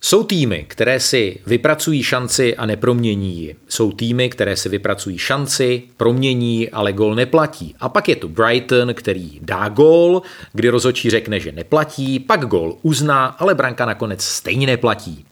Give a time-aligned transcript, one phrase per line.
[0.00, 3.56] Jsou týmy, které si vypracují šanci a nepromění ji.
[3.68, 7.74] Jsou týmy, které si vypracují šanci, promění, ale gol neplatí.
[7.80, 10.22] A pak je tu Brighton, který dá gol,
[10.52, 15.24] kdy rozhodčí řekne, že neplatí, pak gol uzná, ale branka nakonec stejně neplatí.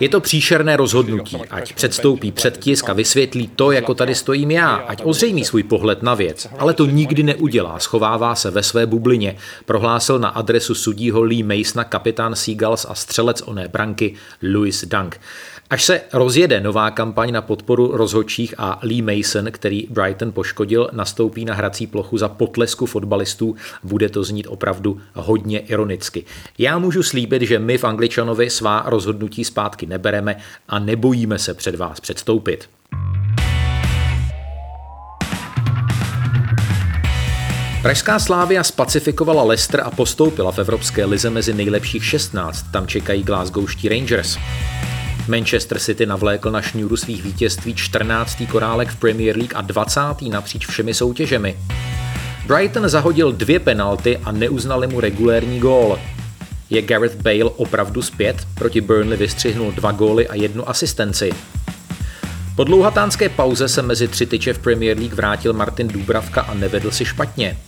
[0.00, 4.74] Je to příšerné rozhodnutí, ať předstoupí před tisk a vysvětlí to, jako tady stojím já,
[4.74, 9.36] ať ozřejmí svůj pohled na věc, ale to nikdy neudělá, schovává se ve své bublině,
[9.64, 15.20] prohlásil na adresu sudího Lee Masona kapitán Seagulls a střelec oné branky Louis Dunk.
[15.70, 21.44] Až se rozjede nová kampaň na podporu rozhodčích a Lee Mason, který Brighton poškodil, nastoupí
[21.44, 26.24] na hrací plochu za potlesku fotbalistů, bude to znít opravdu hodně ironicky.
[26.58, 30.36] Já můžu slíbit, že my v Angličanovi svá rozhodnutí zpátky nebereme
[30.68, 32.68] a nebojíme se před vás předstoupit.
[37.82, 42.66] Pražská Slávia spacifikovala Leicester a postoupila v Evropské lize mezi nejlepších 16.
[42.72, 44.38] Tam čekají Glasgowští Rangers.
[45.28, 48.42] Manchester City navlékl na šňůru svých vítězství 14.
[48.50, 50.00] korálek v Premier League a 20.
[50.30, 51.58] napříč všemi soutěžemi.
[52.46, 55.98] Brighton zahodil dvě penalty a neuznali mu regulérní gól.
[56.70, 58.46] Je Gareth Bale opravdu zpět?
[58.54, 61.30] Proti Burnley vystřihnul dva góly a jednu asistenci.
[62.56, 66.90] Po dlouhatánské pauze se mezi tři tyče v Premier League vrátil Martin Dubravka a nevedl
[66.90, 67.58] si špatně.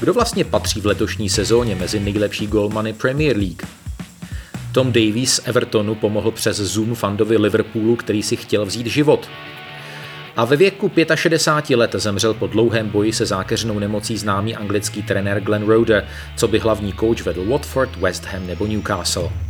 [0.00, 3.62] Kdo vlastně patří v letošní sezóně mezi nejlepší golmany Premier League?
[4.72, 9.28] Tom Davies Evertonu pomohl přes Zoom fandovi Liverpoolu, který si chtěl vzít život.
[10.36, 15.40] A ve věku 65 let zemřel po dlouhém boji se zákeřnou nemocí známý anglický trenér
[15.40, 16.06] Glenn Roder,
[16.36, 19.47] co by hlavní kouč vedl Watford, West Ham nebo Newcastle.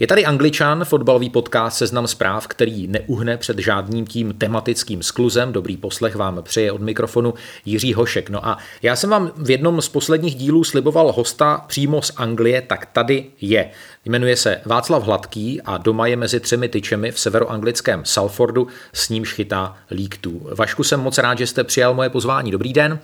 [0.00, 5.52] Je tady Angličan, fotbalový podcast Seznam zpráv, který neuhne před žádným tím tematickým skluzem.
[5.52, 8.30] Dobrý poslech vám přeje od mikrofonu Jiří Hošek.
[8.30, 12.62] No a já jsem vám v jednom z posledních dílů sliboval hosta přímo z Anglie,
[12.62, 13.70] tak tady je.
[14.04, 19.32] Jmenuje se Václav Hladký a doma je mezi třemi tyčemi v severoanglickém Salfordu, s nímž
[19.32, 20.54] chytá League 2.
[20.54, 22.50] Vašku, jsem moc rád, že jste přijal moje pozvání.
[22.50, 22.98] Dobrý den.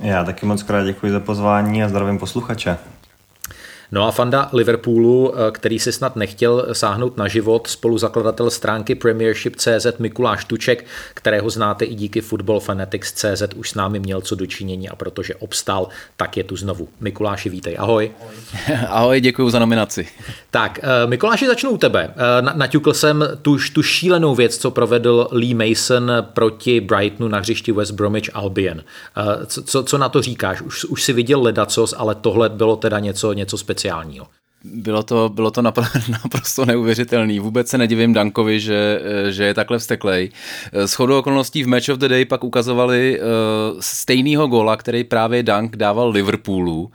[0.00, 2.78] Já taky moc krát děkuji za pozvání a zdravím posluchače.
[3.92, 9.86] No a fanda Liverpoolu, eh, který si snad nechtěl sáhnout na život, spoluzakladatel stránky Premiership.cz
[9.98, 14.96] Mikuláš Tuček, kterého znáte i díky Football Fanatics.cz, už s námi měl co dočinění a
[14.96, 16.88] protože obstál, tak je tu znovu.
[17.00, 18.10] Mikuláši, vítej, ahoj.
[18.88, 20.08] Ahoj, děkuji za nominaci.
[20.50, 22.14] Tak, eh, Mikuláši, začnu u tebe.
[22.16, 27.72] Eh, naťukl jsem tu, tu šílenou věc, co provedl Lee Mason proti Brightonu na hřišti
[27.72, 28.82] West Bromwich Albion.
[29.46, 30.62] Co, co, co na to říkáš?
[30.62, 34.26] Už, už si viděl ledacos, ale tohle bylo teda něco, něco speciálního speciálního.
[34.64, 35.62] Bylo to, bylo to
[36.08, 37.38] naprosto neuvěřitelný.
[37.38, 39.00] Vůbec se nedivím Dankovi, že,
[39.30, 40.30] že je takhle vsteklej.
[40.72, 43.26] S chodou okolností v Match of the Day pak ukazovali uh,
[43.80, 46.90] stejného gola, který právě Dank dával Liverpoolu.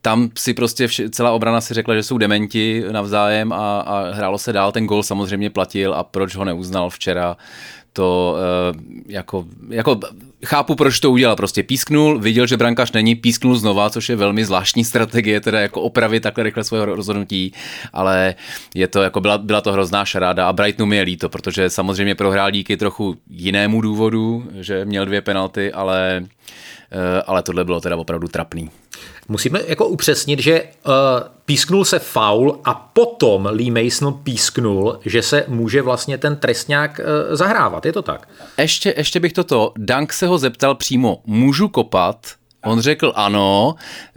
[0.00, 4.38] Tam si prostě vše, celá obrana si řekla, že jsou dementi navzájem a, a hrálo
[4.38, 4.72] se dál.
[4.72, 7.36] Ten gol samozřejmě platil a proč ho neuznal včera,
[7.92, 10.00] to uh, jako, jako
[10.46, 11.36] chápu, proč to udělal.
[11.36, 15.82] Prostě písknul, viděl, že brankář není, písknul znova, což je velmi zvláštní strategie, teda jako
[15.82, 17.52] opravit takhle rychle svoje rozhodnutí,
[17.92, 18.34] ale
[18.74, 22.14] je to, jako byla, byla to hrozná šaráda a Brightonu mi je líto, protože samozřejmě
[22.14, 26.24] prohrál díky trochu jinému důvodu, že měl dvě penalty, ale,
[27.26, 28.70] ale tohle bylo teda opravdu trapný.
[29.28, 30.92] Musíme jako upřesnit, že uh,
[31.44, 37.36] písknul se faul a potom Lee Mason písknul, že se může vlastně ten trestňák uh,
[37.36, 37.86] zahrávat.
[37.86, 38.28] Je to tak?
[38.58, 39.72] Ještě, ještě bych toto.
[39.78, 42.26] Dank se ho zeptal přímo, můžu kopat?
[42.64, 43.74] On řekl ano,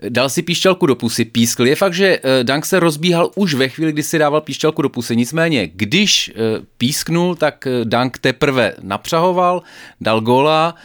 [0.09, 1.67] dal si píšťalku do pusy, pískl.
[1.67, 5.15] Je fakt, že Dank se rozbíhal už ve chvíli, kdy si dával píšťalku do pusy.
[5.15, 6.33] Nicméně, když
[6.77, 9.61] písknul, tak Dank teprve napřahoval,
[10.01, 10.75] dal gola,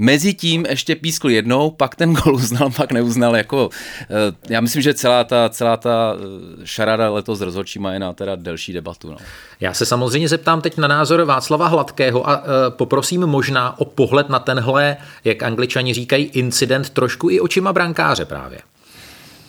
[0.00, 3.36] Mezitím ještě pískl jednou, pak ten gol uznal, pak neuznal.
[3.36, 3.70] Jako,
[4.02, 4.06] eh,
[4.48, 8.36] já myslím, že celá ta, celá ta eh, šarada letos s rozhodčíma je na teda
[8.36, 9.10] delší debatu.
[9.10, 9.16] No.
[9.60, 14.28] Já se samozřejmě zeptám teď na názor Václava Hladkého a uh, poprosím možná o pohled
[14.28, 18.58] na tenhle, jak angličani říkají, incident trošku i očima brankáře právě.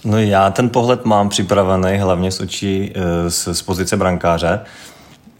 [0.06, 2.94] No já ten pohled mám připravený hlavně z očí
[3.28, 4.60] z, z pozice brankáře,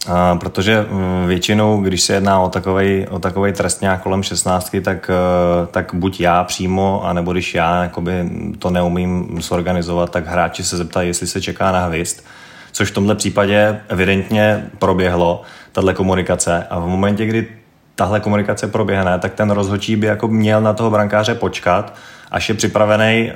[0.06, 5.10] a protože mm, většinou, když se jedná o takový o takovej trestňák kolem 16, tak,
[5.10, 10.76] e, tak buď já přímo, anebo když já jakoby to neumím zorganizovat, tak hráči se
[10.76, 12.24] zeptají, jestli se čeká na hvist,
[12.72, 15.42] což v tomhle případě evidentně proběhlo,
[15.72, 16.66] tahle komunikace.
[16.70, 17.48] A v momentě, kdy
[17.94, 21.94] tahle komunikace proběhne, tak ten rozhodčí by jako měl na toho brankáře počkat,
[22.30, 23.34] až je připravený e,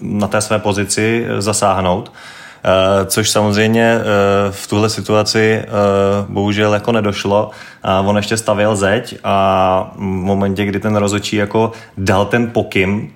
[0.00, 2.12] na té své pozici zasáhnout
[3.06, 4.04] což samozřejmě eh,
[4.50, 5.66] v tuhle situaci eh,
[6.28, 7.50] bohužel jako nedošlo.
[7.82, 13.08] A on ještě stavěl zeď a v momentě, kdy ten rozočí jako dal ten pokyn,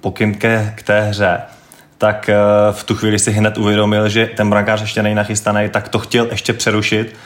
[0.00, 1.40] pokyn ke, k té hře,
[1.98, 2.30] tak
[2.72, 6.26] v tu chvíli si hned uvědomil, že ten brankář ještě není nachystaný, tak to chtěl
[6.30, 7.16] ještě přerušit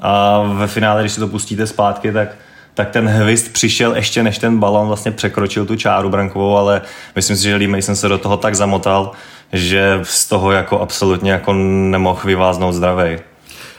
[0.00, 2.28] a ve finále, když si to pustíte zpátky, tak
[2.74, 6.82] tak ten hvist přišel ještě než ten balon vlastně překročil tu čáru brankovou, ale
[7.16, 9.10] myslím si, že Lee Mason se do toho tak zamotal,
[9.52, 13.18] že z toho jako absolutně jako nemohl vyváznout zdravej.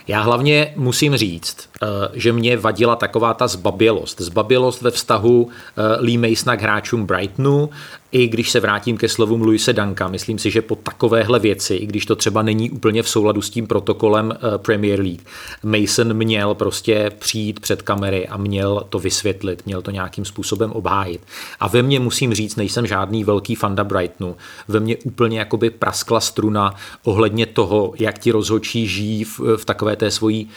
[0.08, 1.68] Já hlavně musím říct,
[2.12, 4.20] že mě vadila taková ta zbabělost.
[4.20, 7.70] Zbabělost ve vztahu eh, Lee Masona k hráčům Brightonu,
[8.12, 11.86] i když se vrátím ke slovům Luise Danka, myslím si, že po takovéhle věci, i
[11.86, 15.22] když to třeba není úplně v souladu s tím protokolem eh, Premier League,
[15.62, 21.20] Mason měl prostě přijít před kamery a měl to vysvětlit, měl to nějakým způsobem obhájit.
[21.60, 24.36] A ve mně musím říct, nejsem žádný velký fanda Brightonu,
[24.68, 26.74] ve mně úplně jakoby praskla struna
[27.04, 30.48] ohledně toho, jak ti rozhočí žijí v, v takové té svojí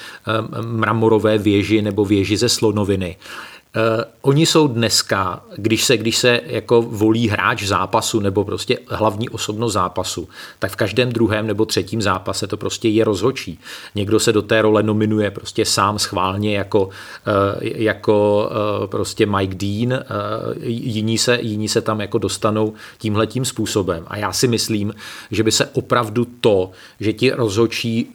[0.62, 3.18] um, mramorové věži nebo věži ze slonoviny.
[3.76, 9.30] Uh, oni jsou dneska, když se, když se jako volí hráč zápasu nebo prostě hlavní
[9.30, 10.30] osobnost zápasu,
[10.60, 13.60] tak v každém druhém nebo třetím zápase to prostě je rozhočí.
[13.96, 16.92] Někdo se do té role nominuje prostě sám schválně jako, uh,
[17.62, 20.00] jako uh, prostě Mike Dean, uh,
[20.66, 24.04] jiní, se, jiní se tam jako dostanou tímhletím způsobem.
[24.08, 24.94] A já si myslím,
[25.32, 28.08] že by se opravdu to, že ti rozhočí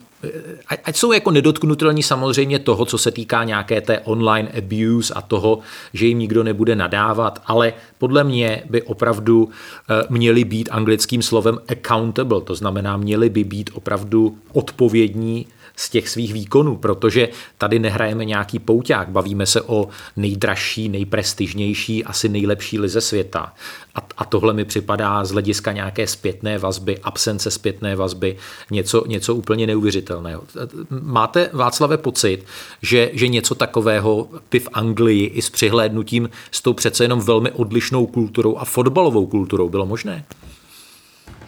[0.83, 5.59] ať jsou jako nedotknutelní samozřejmě toho, co se týká nějaké té online abuse a toho,
[5.93, 11.59] že jim nikdo nebude nadávat, ale podle mě by opravdu eh, měli být anglickým slovem
[11.67, 18.25] accountable, to znamená měli by být opravdu odpovědní z těch svých výkonů, protože tady nehrajeme
[18.25, 23.53] nějaký pouťák, bavíme se o nejdražší, nejprestižnější, asi nejlepší lize světa.
[23.95, 28.37] A, a tohle mi připadá z hlediska nějaké zpětné vazby, absence zpětné vazby,
[28.71, 30.43] něco, něco úplně neuvěřitelného.
[30.89, 32.45] Máte, Václave, pocit,
[32.81, 37.51] že, že něco takového by v Anglii i s přihlédnutím s tou přece jenom velmi
[37.51, 40.25] odlišnou kulturou a fotbalovou kulturou bylo možné?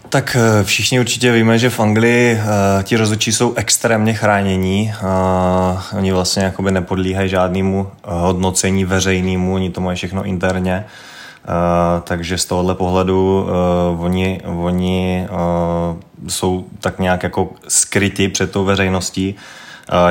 [0.10, 4.94] Tak eh, všichni určitě víme, že v Anglii uh, ti rozhodčí jsou extrémně chránění.
[5.04, 10.86] Uh, oni vlastně jakoby nepodlíhají žádnému hodnocení veřejnému, oni to mají všechno interně.
[10.86, 13.48] Uh, takže z tohohle pohledu
[13.96, 19.36] uh, oni, oni uh, jsou tak nějak jako skryti před tou veřejností.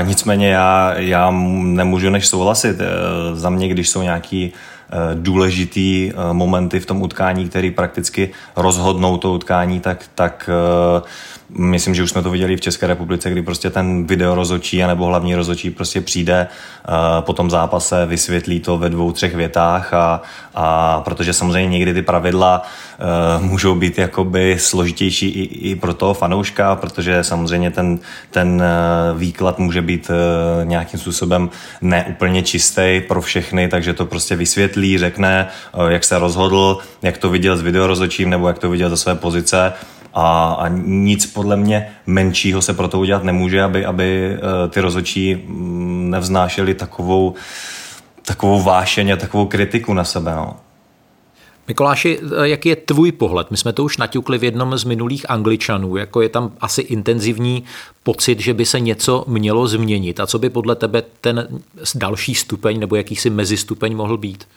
[0.01, 1.31] Uh, nicméně já, já
[1.63, 2.77] nemůžu než souhlasit.
[2.81, 4.76] Uh, za mě, když jsou nějaký uh, Eh,
[5.15, 11.03] důležitý eh, momenty v tom utkání, který prakticky rozhodnou to utkání, tak, tak eh,
[11.49, 15.07] myslím, že už jsme to viděli v České republice, kdy prostě ten video rozočí nebo
[15.07, 16.47] hlavní rozočí prostě přijde
[17.21, 20.23] po tom zápase, vysvětlí to ve dvou, třech větách a,
[20.55, 22.63] a protože samozřejmě někdy ty pravidla
[23.41, 27.99] můžou být jakoby složitější i, i pro toho fanouška, protože samozřejmě ten,
[28.31, 28.63] ten
[29.17, 30.11] výklad může být
[30.65, 31.51] nějakým způsobem
[31.81, 37.31] neúplně čistý pro všechny, takže to prostě vysvětlí, řekne, uh, jak se rozhodl, jak to
[37.31, 39.73] viděl s videorozočím nebo jak to viděl ze své pozice
[40.15, 44.39] a, a nic podle mě menšího se pro to udělat nemůže, aby, aby
[44.71, 47.35] ty rozočí mm, nevznášeli takovou
[48.27, 50.35] takovou vášeň a takovou kritiku na sebe.
[50.35, 50.57] No.
[51.69, 53.51] Mikoláši, jaký je tvůj pohled?
[53.51, 57.65] My jsme to už naťukli v jednom z minulých angličanů, jako je tam asi intenzivní
[58.03, 60.21] pocit, že by se něco mělo změnit.
[60.21, 61.49] A co by podle tebe ten
[61.95, 64.49] další stupeň nebo jakýsi mezistupeň mohl být?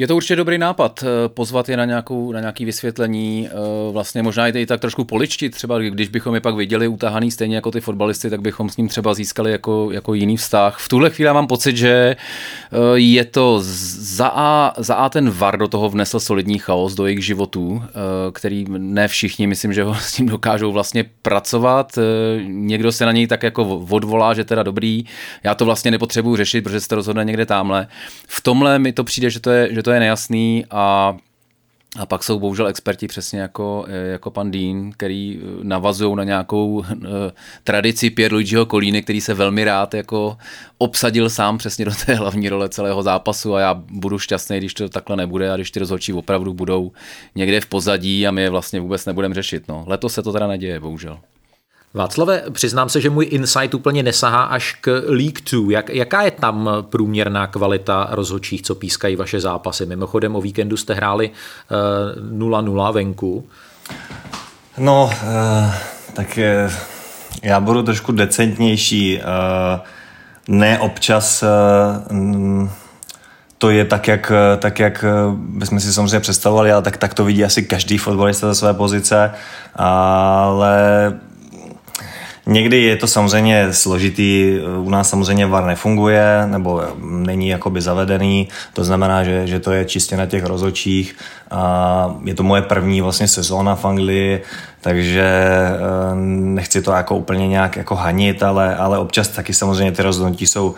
[0.00, 3.52] Je to určitě dobrý nápad eh, pozvat je na, nějakou, na nějaké vysvětlení, eh,
[3.92, 7.70] vlastně možná i tak trošku poličtit, třeba když bychom je pak viděli utahaný stejně jako
[7.70, 10.78] ty fotbalisty, tak bychom s ním třeba získali jako, jako jiný vztah.
[10.78, 15.58] V tuhle chvíli mám pocit, že eh, je to za a, za a ten VAR
[15.58, 17.82] do toho vnesl solidní chaos do jejich životů,
[18.32, 21.98] který ne všichni, myslím, že ho s tím dokážou vlastně pracovat.
[22.46, 25.04] Někdo se na něj tak jako odvolá, že teda dobrý,
[25.44, 27.86] já to vlastně nepotřebuju řešit, protože se to rozhodne někde tamhle.
[28.28, 31.16] V tomhle mi to přijde, že to je, že to to je nejasný a
[31.98, 36.84] A pak jsou bohužel experti přesně jako, jako pan Dean, který navazují na nějakou uh,
[37.64, 40.36] tradici Pierluigiho Kolíny, který se velmi rád jako
[40.78, 44.88] obsadil sám přesně do té hlavní role celého zápasu a já budu šťastný, když to
[44.88, 46.92] takhle nebude a když ty rozhodčí opravdu budou
[47.34, 49.68] někde v pozadí a my je vlastně vůbec nebudeme řešit.
[49.68, 49.84] No.
[49.86, 51.18] Letos se to teda neděje, bohužel.
[51.94, 55.72] Václave, přiznám se, že můj insight úplně nesahá až k League 2.
[55.72, 59.86] Jak, jaká je tam průměrná kvalita rozhodčích, co pískají vaše zápasy?
[59.86, 61.30] Mimochodem o víkendu jste hráli
[62.30, 63.48] uh, 0-0 venku.
[64.78, 65.74] No, uh,
[66.14, 66.72] tak uh,
[67.42, 69.20] já budu trošku decentnější.
[70.48, 71.44] Ne občas
[73.58, 75.04] to je tak, jak, tak, jak
[75.34, 79.30] bychom si samozřejmě představovali, ale tak, tak to vidí asi každý fotbalista ze své pozice,
[79.76, 81.12] ale
[82.46, 88.84] Někdy je to samozřejmě složitý, u nás samozřejmě VAR nefunguje, nebo není jakoby zavedený, to
[88.84, 91.16] znamená, že, že to je čistě na těch rozočích.
[91.50, 94.42] A je to moje první vlastně sezóna v Anglii,
[94.80, 100.02] takže eh, nechci to jako úplně nějak jako hanit, ale, ale občas taky samozřejmě ty
[100.02, 100.76] rozhodnutí jsou uh,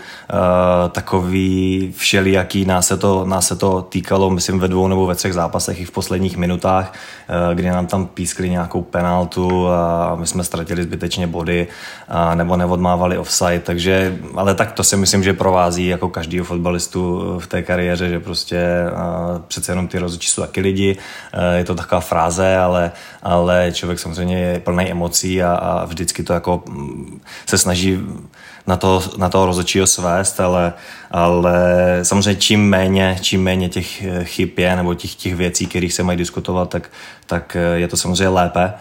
[0.91, 5.35] takový všelijaký, nás se, to, nás se to týkalo, myslím, ve dvou nebo ve třech
[5.35, 10.45] zápasech i v posledních minutách, uh, kdy nám tam pískli nějakou penaltu a my jsme
[10.45, 11.67] ztratili zbytečně body
[12.11, 17.35] uh, nebo neodmávali offside, takže, ale tak to si myslím, že provází jako každýho fotbalistu
[17.39, 20.97] v té kariéře, že prostě uh, přece jenom ty rozhodčí jsou taky lidi,
[21.57, 22.93] je to taková fráze, ale,
[23.23, 28.01] ale člověk člověk samozřejmě je plný emocí a, a vždycky to jako mm, se snaží
[28.67, 30.73] na, to, na toho rozhodčího svést, ale,
[31.11, 31.61] ale
[32.03, 36.03] samozřejmě čím méně, čím méně těch eh, chyb je nebo těch, těch věcí, kterých se
[36.03, 36.91] mají diskutovat, tak,
[37.27, 38.73] tak eh, je to samozřejmě lépe.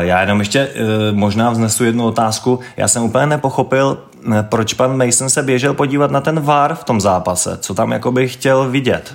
[0.00, 2.60] Já jenom ještě eh, možná vznesu jednu otázku.
[2.76, 3.98] Já jsem úplně nepochopil,
[4.42, 7.58] proč pan Mason se běžel podívat na ten VAR v tom zápase.
[7.60, 9.14] Co tam jakoby chtěl vidět?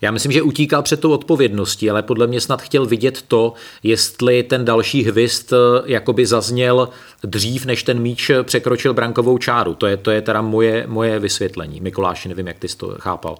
[0.00, 3.52] Já myslím, že utíkal před tou odpovědností, ale podle mě snad chtěl vidět to,
[3.82, 6.88] jestli ten další hvist eh, jakoby zazněl
[7.24, 9.74] dřív, než ten míč překročil brankovou čáru.
[9.74, 11.80] To je, to je teda moje, moje vysvětlení.
[11.80, 13.36] Mikuláši, nevím, jak ty jsi to chápal.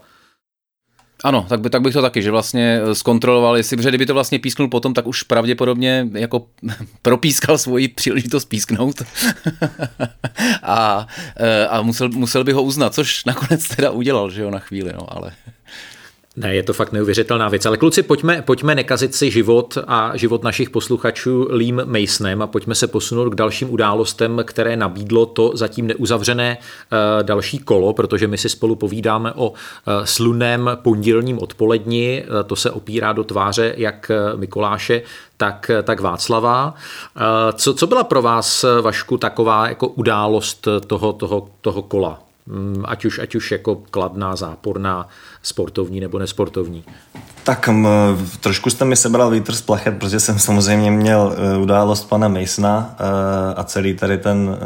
[1.24, 4.14] Ano, tak, by, tak bych to taky, že vlastně eh, zkontroloval, jestli, protože kdyby to
[4.14, 6.46] vlastně písknul potom, tak už pravděpodobně jako
[7.02, 9.02] propískal svoji příležitost písknout
[10.62, 14.58] a, eh, a musel, musel by ho uznat, což nakonec teda udělal, že jo, na
[14.58, 15.32] chvíli, no, ale...
[16.38, 17.66] Ne, je to fakt neuvěřitelná věc.
[17.66, 22.74] Ale kluci, pojďme, pojďme nekazit si život a život našich posluchačů Lím Masonem a pojďme
[22.74, 28.38] se posunout k dalším událostem, které nabídlo to zatím neuzavřené uh, další kolo, protože my
[28.38, 29.56] si spolu povídáme o uh,
[30.04, 32.24] sluném pondělním odpoledni.
[32.28, 35.02] Uh, to se opírá do tváře jak Mikoláše,
[35.36, 36.74] tak, tak Václava.
[37.54, 42.27] Co, co byla pro vás, Vašku, taková jako událost toho, toho, toho kola?
[42.50, 45.08] Mm, ať už, ať už jako kladná, záporná,
[45.42, 46.84] sportovní nebo nesportovní?
[47.44, 47.88] Tak m,
[48.40, 52.78] trošku jste mi sebral vítr z plachet, protože jsem samozřejmě měl uh, událost pana Masona
[53.00, 53.06] uh,
[53.56, 54.56] a celý tady ten uh,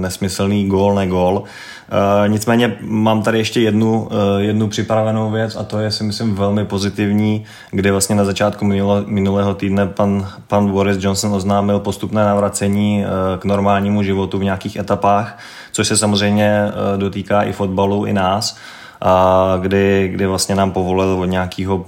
[0.00, 1.34] nesmyslný gól, ne gól.
[1.36, 6.64] Uh, nicméně mám tady ještě jednu, jednu připravenou věc a to je si myslím velmi
[6.64, 13.04] pozitivní, kdy vlastně na začátku minulo, minulého týdne pan, pan Boris Johnson oznámil postupné navracení
[13.38, 15.38] k normálnímu životu v nějakých etapách,
[15.76, 18.56] což se samozřejmě uh, dotýká i fotbalu, i nás
[19.00, 21.86] a kdy, kdy vlastně nám povolil od nějakého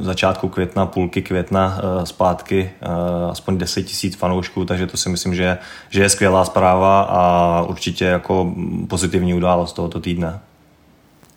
[0.00, 2.86] začátku května, půlky května eh, zpátky eh,
[3.30, 5.58] aspoň 10 tisíc fanoušků, takže to si myslím, že,
[5.90, 8.54] že je skvělá zpráva a určitě jako
[8.88, 10.40] pozitivní událost tohoto týdne.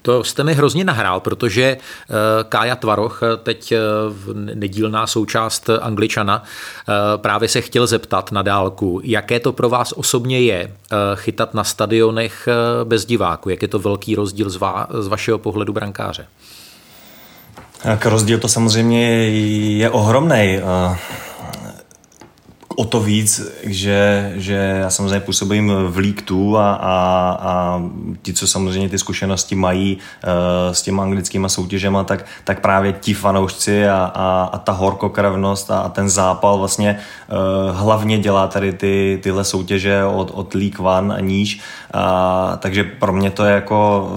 [0.03, 2.13] To jste mi hrozně nahrál, protože eh,
[2.49, 3.79] Kája Tvaroch, eh, teď eh,
[4.33, 6.43] nedílná součást Angličana,
[7.17, 10.71] právě se chtěl zeptat na dálku, jaké to pro vás osobně je
[11.15, 12.47] chytat na stadionech
[12.83, 16.25] bez diváku, jak je to velký rozdíl z, va- z vašeho pohledu brankáře?
[17.83, 20.59] Tak rozdíl to samozřejmě je, je ohromný
[22.75, 27.81] o to víc, že, že já samozřejmě působím v League 2 a, a, a
[28.21, 33.13] ti, co samozřejmě ty zkušenosti mají uh, s těma anglickýma soutěžema, tak, tak právě ti
[33.13, 36.99] fanoušci a, a, a ta horkokrevnost a, a ten zápal vlastně
[37.29, 41.59] uh, hlavně dělá tady ty, tyhle soutěže od, od League One a níž.
[41.93, 44.09] A, takže pro mě to je jako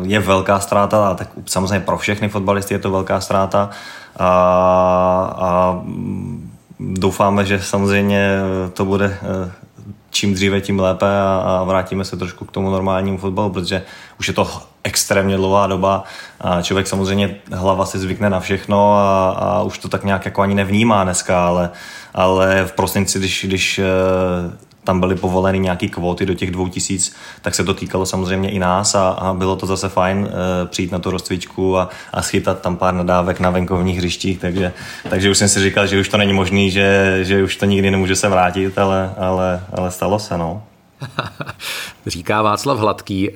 [0.00, 3.70] uh, je velká ztráta, a tak samozřejmě pro všechny fotbalisty je to velká ztráta.
[4.16, 4.28] A,
[5.36, 5.82] a
[6.90, 8.36] doufáme, že samozřejmě
[8.66, 9.52] eh, to bude eh,
[10.12, 13.82] čím dříve, tím lépe a, vrátíme se trošku k tomu normálnímu fotbalu, protože
[14.18, 16.04] už je to extrémně dlouhá doba
[16.40, 20.42] a člověk samozřejmě hlava si zvykne na všechno a, a už to tak nějak jako
[20.42, 21.70] ani nevnímá dneska, ale,
[22.14, 23.84] ale v prosinci, když, když eh,
[24.84, 28.58] tam byly povoleny nějaké kvóty do těch dvou tisíc, tak se to týkalo samozřejmě i
[28.58, 32.60] nás a, a bylo to zase fajn e, přijít na tu rozcvičku a, a schytat
[32.60, 34.72] tam pár nadávek na venkovních hřištích, takže,
[35.10, 37.90] takže už jsem si říkal, že už to není možný, že, že už to nikdy
[37.90, 40.62] nemůže se vrátit, ale, ale, ale stalo se, no.
[42.06, 43.30] Říká Václav Hladký.
[43.30, 43.34] Eh,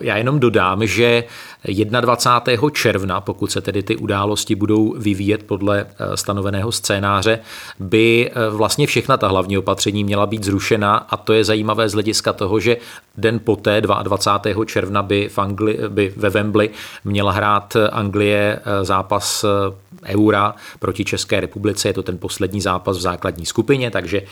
[0.00, 1.24] já jenom dodám, že
[1.66, 2.70] 21.
[2.70, 7.38] června, pokud se tedy ty události budou vyvíjet podle eh, stanoveného scénáře,
[7.80, 11.92] by eh, vlastně všechna ta hlavní opatření měla být zrušena a to je zajímavé z
[11.92, 12.76] hlediska toho, že
[13.18, 14.64] den poté, 22.
[14.64, 16.70] června, by, v Angli, by ve Wembley
[17.04, 19.44] měla hrát Anglie zápas
[20.04, 21.88] Eura proti České republice.
[21.88, 24.22] Je to ten poslední zápas v základní skupině, takže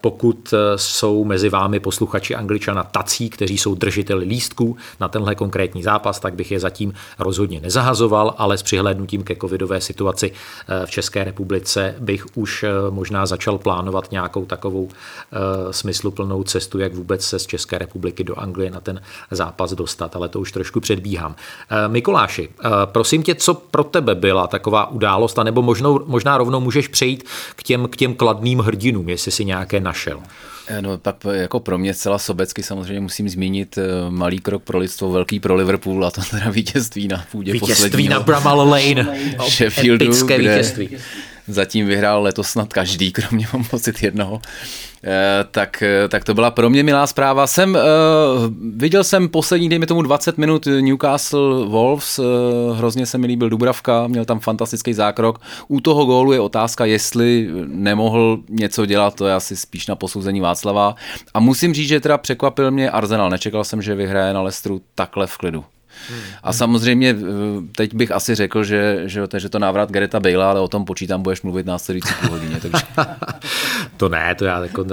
[0.00, 6.20] pokud jsou mezi vámi posluchači Angličana tací, kteří jsou držiteli lístků na tenhle konkrétní zápas,
[6.20, 11.24] tak bych je zatím rozhodně nezahazoval, ale s přihlédnutím ke covidové situaci eh, v České
[11.24, 17.38] republice bych už eh, možná začal plánovat nějakou takovou eh, smysluplnou cestu, jak vůbec se
[17.38, 21.36] z České republiky do Anglie na ten zápas dostat, ale to už trošku předbíhám.
[21.88, 22.48] Mikoláši,
[22.84, 25.62] prosím tě, co pro tebe byla taková událost, anebo
[26.06, 27.24] možná rovnou můžeš přejít
[27.56, 30.20] k těm, k těm kladným hrdinům, jestli si nějaké našel.
[30.66, 34.78] Eh, no pak jako pro mě zcela sobecky samozřejmě musím zmínit eh, malý krok pro
[34.78, 38.14] lidstvo, velký pro Liverpool a to teda vítězství na půdě vítězství posledního.
[38.14, 39.06] na Bramall Lane.
[39.48, 40.88] Sheffieldu, kde vítězství.
[41.48, 44.40] zatím vyhrál letos snad každý, kromě mám pocit jednoho.
[45.06, 47.46] Eh, tak, eh, tak to byla pro mě milá zpráva.
[47.46, 47.80] Jsem, uh,
[48.76, 52.20] viděl jsem poslední, dejme tomu 20 minut Newcastle Wolves,
[52.74, 55.40] hrozně se mi líbil Dubravka, měl tam fantastický zákrok.
[55.68, 60.40] U toho gólu je otázka, jestli nemohl něco dělat, to je asi spíš na posouzení
[60.40, 60.94] Václava.
[61.34, 65.26] A musím říct, že teda překvapil mě Arsenal, nečekal jsem, že vyhraje na Lestru takhle
[65.26, 65.64] v klidu.
[66.42, 67.16] A samozřejmě
[67.76, 71.22] teď bych asi řekl, že, že, že to návrat Gereta Bale, ale o tom počítám,
[71.22, 72.60] budeš mluvit následující půl hodině.
[72.60, 72.86] Takže...
[73.96, 74.84] to ne, to já jako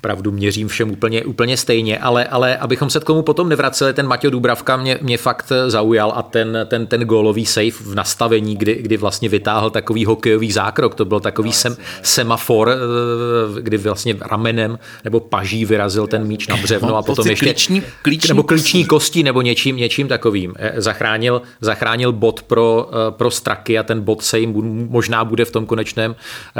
[0.00, 4.06] pravdu měřím všem úplně, úplně stejně, ale, ale abychom se k tomu potom nevraceli, ten
[4.06, 8.74] Maťo Dubravka mě, mě fakt zaujal a ten, ten, ten gólový save v nastavení, kdy,
[8.74, 14.78] kdy vlastně vytáhl takový hokejový zákrok, to byl takový sem, semafor, eh, kdy vlastně ramenem
[15.04, 19.22] nebo paží vyrazil ten míč na břevno a potom ještě klíční, klíční nebo klíční kosti
[19.22, 20.54] nebo něčím, něčím takovým.
[20.58, 24.52] Eh, zachránil, zachránil bod pro, eh, pro straky a ten bod se jim
[24.90, 26.16] možná bude v tom konečném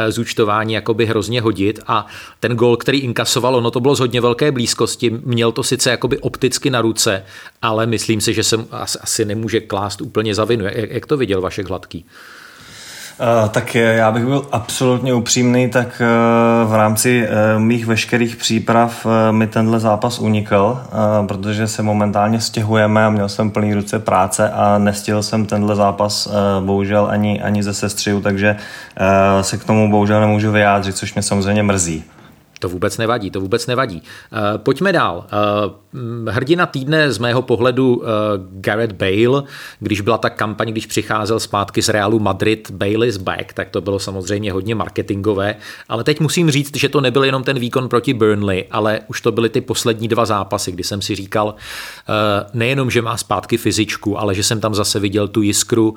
[0.08, 2.06] zúčtování jakoby hrozně hodit a
[2.40, 5.90] ten gol, který který inkasoval, no to bylo z hodně velké blízkosti, měl to sice
[5.90, 7.22] jakoby opticky na ruce,
[7.62, 8.56] ale myslím si, že se
[9.00, 10.64] asi nemůže klást úplně za vinu.
[10.74, 12.04] Jak, to viděl Vašek Hladký?
[13.20, 19.06] Uh, tak já bych byl absolutně upřímný, tak uh, v rámci uh, mých veškerých příprav
[19.30, 20.78] mi tenhle zápas unikl,
[21.28, 26.28] protože se momentálně stěhujeme a měl jsem plný ruce práce a nestihl jsem tenhle zápas
[26.60, 28.56] bohužel ani, ani ze sestřiu, takže
[29.40, 32.04] se k tomu bohužel nemůžu vyjádřit, což mě samozřejmě mrzí.
[32.58, 34.02] To vůbec nevadí, to vůbec nevadí.
[34.32, 35.26] Uh, pojďme dál.
[35.92, 38.04] Uh, hrdina týdne z mého pohledu uh,
[38.52, 39.42] Gareth Bale,
[39.80, 43.80] když byla ta kampaň, když přicházel zpátky z Realu Madrid, Bale is back, tak to
[43.80, 45.54] bylo samozřejmě hodně marketingové,
[45.88, 49.32] ale teď musím říct, že to nebyl jenom ten výkon proti Burnley, ale už to
[49.32, 51.54] byly ty poslední dva zápasy, kdy jsem si říkal,
[52.54, 55.94] nejenom, že má zpátky fyzičku, ale že jsem tam zase viděl tu jiskru,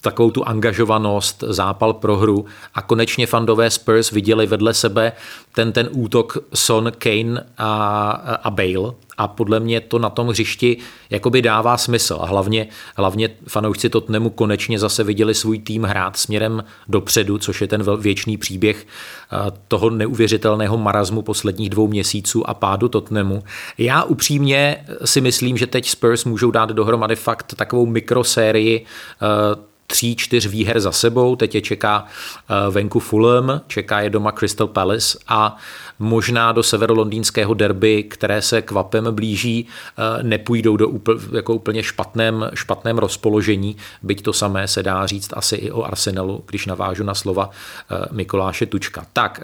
[0.00, 5.12] takovou tu angažovanost, zápal pro hru a konečně fandové Spurs viděli vedle sebe
[5.54, 8.10] ten, ten útok Son, Kane a,
[8.42, 10.76] a Bale a podle mě to na tom hřišti
[11.10, 16.64] jakoby dává smysl a hlavně, hlavně fanoušci Tottenhamu konečně zase viděli svůj tým hrát směrem
[16.88, 19.36] dopředu, což je ten věčný příběh eh,
[19.68, 23.42] toho neuvěřitelného marazmu posledních dvou měsíců a pádu Tottenhamu.
[23.78, 28.84] Já upřímně si myslím, že teď Spurs můžou dát dohromady fakt takovou mikrosérii
[29.22, 31.36] eh, tří, čtyř výher za sebou.
[31.36, 35.56] Teď je čeká eh, venku Fulham, čeká je doma Crystal Palace a
[36.02, 42.50] možná do severolondýnského derby, které se kvapem blíží, eh, nepůjdou do úplně, jako úplně špatném,
[42.54, 47.14] špatném rozpoložení, byť to samé se dá říct asi i o Arsenalu, když navážu na
[47.14, 47.50] slova
[47.90, 49.06] eh, Mikoláše Tučka.
[49.12, 49.40] Tak,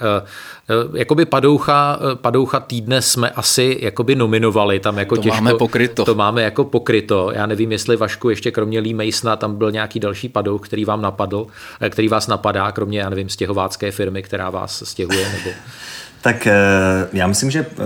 [0.95, 6.05] jakoby padoucha, padoucha týdne jsme asi jakoby nominovali, tam jako to těžko, máme pokryto.
[6.05, 7.31] To máme jako pokryto.
[7.35, 11.03] Já nevím, jestli Vašku ještě kromě Lee Masona tam byl nějaký další padouch, který vám
[11.03, 11.47] napadl,
[11.81, 15.33] eh, který vás napadá, kromě, já nevím, stěhovácké firmy, která vás stěhuje?
[15.33, 15.51] Nebo...
[16.23, 16.55] Tak eh,
[17.13, 17.85] já myslím, že eh,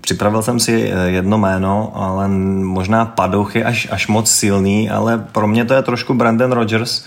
[0.00, 5.46] připravil jsem si jedno jméno, ale možná padouch je až, až moc silný, ale pro
[5.46, 7.04] mě to je trošku Brandon Rogers,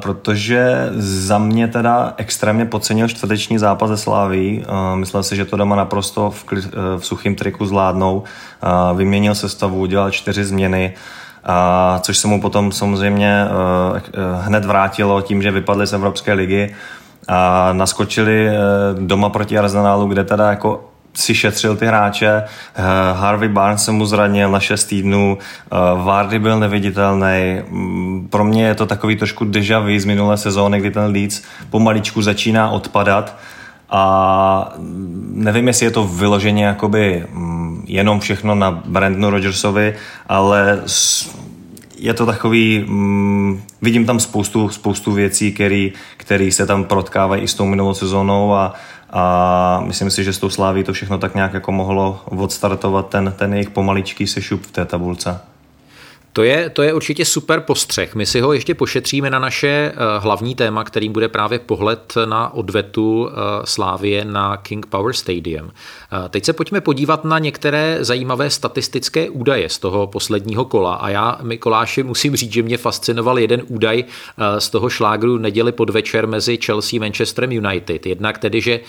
[0.00, 4.64] protože za mě teda extrémně podcenil čtvrteční zápas ze Sláví.
[4.94, 6.44] Myslel si, že to doma naprosto v,
[6.98, 8.22] v suchém triku zvládnou.
[8.94, 10.94] Vyměnil sestavu, udělal čtyři změny.
[12.00, 13.44] Což se mu potom samozřejmě
[14.40, 16.74] hned vrátilo tím, že vypadli z Evropské ligy.
[17.28, 18.48] A naskočili
[18.98, 20.84] doma proti Arsenalu, kde teda jako
[21.14, 22.42] si šetřil ty hráče.
[23.12, 25.38] Harvey Barnes se mu zranil na 6 týdnů,
[26.04, 27.62] Vardy byl neviditelný.
[27.68, 31.42] Mm, pro mě je to takový trošku deja vu z minulé sezóny, kdy ten Leeds
[31.70, 33.36] pomaličku začíná odpadat
[33.90, 34.74] a
[35.32, 39.94] nevím, jestli je to vyloženě jakoby mm, jenom všechno na Brandonu Rodgersovi,
[40.28, 40.82] ale
[41.96, 45.52] je to takový, mm, vidím tam spoustu, spoustu věcí,
[46.16, 48.74] které se tam protkávají i s tou minulou sezónou a,
[49.10, 53.34] a myslím si, že s tou sláví to všechno tak nějak jako mohlo odstartovat ten,
[53.36, 55.40] ten jejich pomaličký sešup v té tabulce.
[56.36, 58.14] To je, to je určitě super postřeh.
[58.14, 62.54] My si ho ještě pošetříme na naše eh, hlavní téma, kterým bude právě pohled na
[62.54, 63.32] odvetu eh,
[63.64, 65.70] Slávie na King Power Stadium.
[65.70, 70.94] Eh, teď se pojďme podívat na některé zajímavé statistické údaje z toho posledního kola.
[70.94, 74.04] A já, Mikoláši, musím říct, že mě fascinoval jeden údaj
[74.58, 78.06] z toho šlágru neděli podvečer mezi Chelsea a Manchesterem United.
[78.06, 78.80] Jednak tedy, že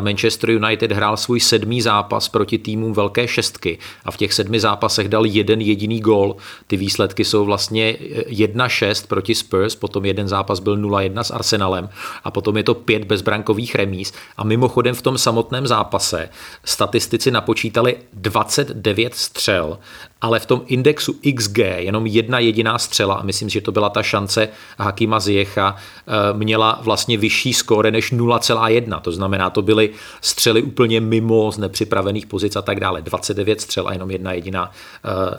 [0.00, 5.08] Manchester United hrál svůj sedmý zápas proti týmům Velké šestky a v těch sedmi zápasech
[5.08, 6.36] dal jeden jediný gól.
[6.66, 6.93] Ty výsledky
[7.24, 11.88] jsou vlastně 1-6 proti Spurs, potom jeden zápas byl 0-1 s Arsenalem
[12.24, 14.12] a potom je to pět bezbrankových remíz.
[14.36, 16.28] A mimochodem v tom samotném zápase
[16.64, 19.78] statistici napočítali 29 střel
[20.20, 24.02] ale v tom indexu XG jenom jedna jediná střela, a myslím, že to byla ta
[24.02, 24.48] šance
[24.78, 29.00] Hakima Ziecha, eh, měla vlastně vyšší skóre než 0,1.
[29.00, 33.02] To znamená, to byly střely úplně mimo z nepřipravených pozic a tak dále.
[33.02, 34.70] 29 střel a jenom jedna jediná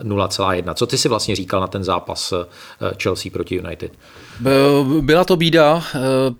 [0.03, 0.71] 0,1.
[0.71, 2.45] Eh, Co ty si vlastně říkal na ten zápas eh,
[3.03, 3.91] Chelsea proti United?
[5.01, 5.83] Byla to bída,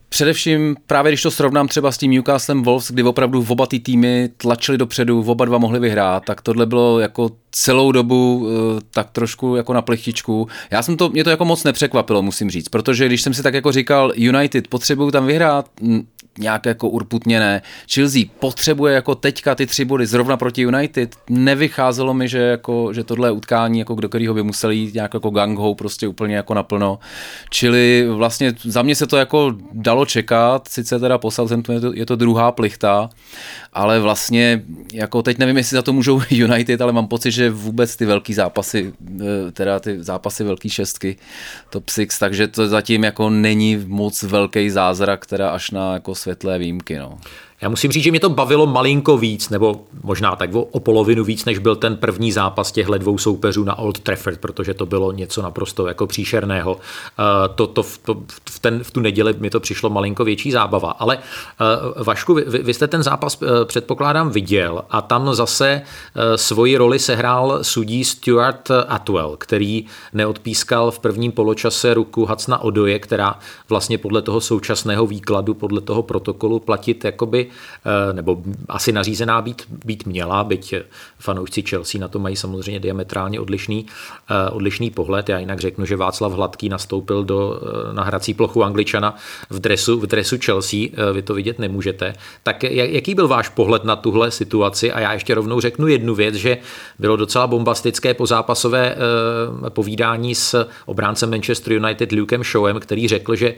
[0.10, 3.80] především právě když to srovnám třeba s tím Newcastlem Wolves, kdy opravdu v oba ty
[3.80, 8.82] týmy tlačili dopředu, v oba dva mohli vyhrát, tak tohle bylo jako celou dobu eh,
[8.92, 10.48] tak trošku jako na plechtičku.
[10.72, 13.54] Já jsem to, mě to jako moc nepřekvapilo, musím říct, protože když jsem si tak
[13.54, 15.70] jako říkal, United potřebují tam vyhrát,
[16.38, 17.62] nějak jako urputně ne.
[17.94, 21.16] Chelsea potřebuje jako teďka ty tři body zrovna proti United.
[21.30, 25.30] Nevycházelo mi, že, jako, že tohle utkání, jako do kterého by museli jít nějak jako
[25.30, 27.00] gang prostě úplně jako naplno.
[27.50, 31.32] Čili vlastně za mě se to jako dalo čekat, sice teda po
[31.74, 33.10] je to, je to druhá plichta,
[33.76, 37.96] ale vlastně jako teď nevím, jestli za to můžou United, ale mám pocit, že vůbec
[37.96, 41.18] ty velký zápasy, eh, teda ty zápasy velký šestky,
[41.70, 46.60] top six, takže to zatím jako není moc velký zázrak, teda až na jako světlé
[46.60, 46.98] výjimky.
[46.98, 47.18] No.
[47.62, 51.46] Já musím říct, že mě to bavilo malinko víc, nebo možná tak o, polovinu víc,
[51.46, 55.42] než byl ten první zápas těchto dvou soupeřů na Old Trafford, protože to bylo něco
[55.42, 56.74] naprosto jako příšerného.
[56.74, 56.80] Uh,
[57.56, 58.16] to, to, to,
[58.50, 60.92] v, ten, v tu neděli mi to přišlo malinko větší zábava.
[60.92, 66.22] Ale uh, Vašku, vy, vy jste ten zápas uh, předpokládám viděl a tam zase uh,
[66.36, 73.40] svoji roli sehrál sudí Stuart Atwell, který neodpískal v prvním poločase ruku Hacna Odoje, která
[73.70, 77.45] vlastně podle toho současného výkladu, podle toho protokolu platit jakoby
[77.86, 80.76] Eh, nebo asi nařízená být, být měla, byť
[81.20, 83.86] fanoušci Chelsea na to mají samozřejmě diametrálně odlišný,
[84.30, 85.30] eh, odlišný pohled.
[85.30, 89.16] Já jinak řeknu, že Václav Hladký nastoupil do, eh, na hrací plochu Angličana
[89.50, 90.80] v dresu, v dresu Chelsea,
[91.14, 92.14] vy to vidět nemůžete.
[92.44, 94.92] Tak jaký byl váš pohled na tuhle situaci?
[94.92, 96.58] A já ještě rovnou řeknu jednu věc, že
[97.00, 98.96] bylo docela bombastické pozápasové
[99.70, 103.54] povídání s obráncem Manchester United Lukem Showem, který řekl, že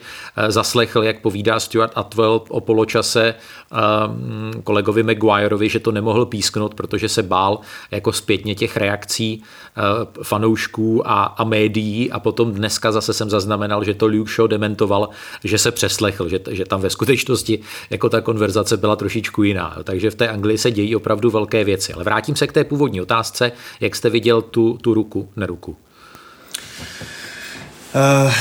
[0.48, 3.36] zaslechl, jak povídá Stuart Atwell o poločase
[4.64, 7.60] kolegovi Maguireovi, že to nemohl písknout, protože se bál
[7.92, 9.82] jako zpětně těch reakcí eh,
[10.24, 15.10] fanoušků a, a médií a potom dneska zase jsem zaznamenal, že to Luke Shaw dementoval,
[15.44, 17.60] že se přeslechl, že, že tam ve skutečnosti
[17.90, 19.78] jako ta konverzace byla trošičku jiná.
[19.84, 21.94] Takže v té Anglii se dějí opravdu velké věci.
[21.94, 25.78] Ale vrátím se k té původní otázce, jak jste viděl tu, tu ruku, neruku.
[27.96, 28.32] Uh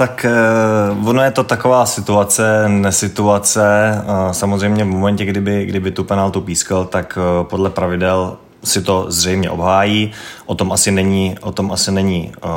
[0.00, 0.30] tak eh,
[1.04, 3.94] ono je to taková situace, nesituace.
[4.32, 9.50] Samozřejmě v momentě, kdyby, kdyby tu penaltu pískal, tak eh, podle pravidel si to zřejmě
[9.50, 10.12] obhájí.
[10.46, 12.50] O tom asi není, o tom asi není uh,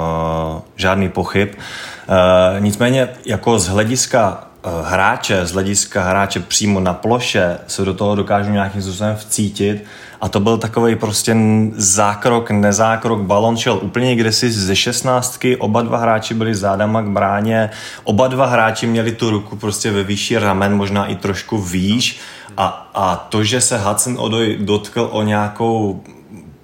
[0.75, 1.49] žádný pochyb.
[1.49, 4.47] Uh, nicméně jako z hlediska
[4.84, 9.84] hráče, z hlediska hráče přímo na ploše se do toho dokážu nějakým způsobem vcítit
[10.23, 11.36] a to byl takový prostě
[11.75, 17.07] zákrok, nezákrok, balon šel úplně někde si ze šestnáctky, oba dva hráči byli zádama k
[17.07, 17.69] bráně,
[18.03, 22.19] oba dva hráči měli tu ruku prostě ve výši ramen, možná i trošku výš.
[22.57, 26.03] A, a to, že se Hudson Odoj dotkl o nějakou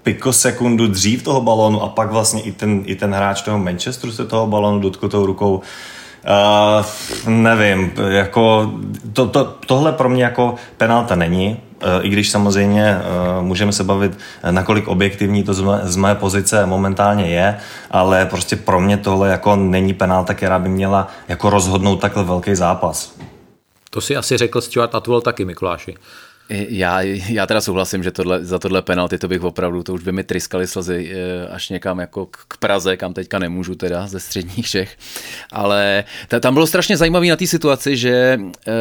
[0.04, 4.26] pikosekundu dřív toho balonu a pak vlastně i ten, i ten hráč toho Manchesteru se
[4.26, 5.62] toho balonu dotkl tou rukou,
[6.24, 6.86] Uh,
[7.28, 8.72] nevím, jako
[9.14, 13.02] to, to, tohle pro mě jako penalta není, Eh, i když samozřejmě eh,
[13.42, 14.18] můžeme se bavit,
[14.52, 17.58] nakolik objektivní to z mé, z mé pozice momentálně je,
[17.92, 22.56] ale prostě pro mě tohle jako není penálta, která by měla jako rozhodnout takhle velký
[22.56, 23.16] zápas.
[23.90, 25.96] To si asi řekl Stuart Atwell taky, Mikuláši.
[26.50, 30.12] Já, já teda souhlasím, že tohle, za tohle penalty to bych opravdu, to už by
[30.12, 34.70] mi tryskaly slzy eh, až někam jako k Praze, kam teďka nemůžu teda ze středních
[34.70, 34.98] Čech.
[35.52, 38.72] Ale ta, tam bylo strašně zajímavé na té situaci, že eh,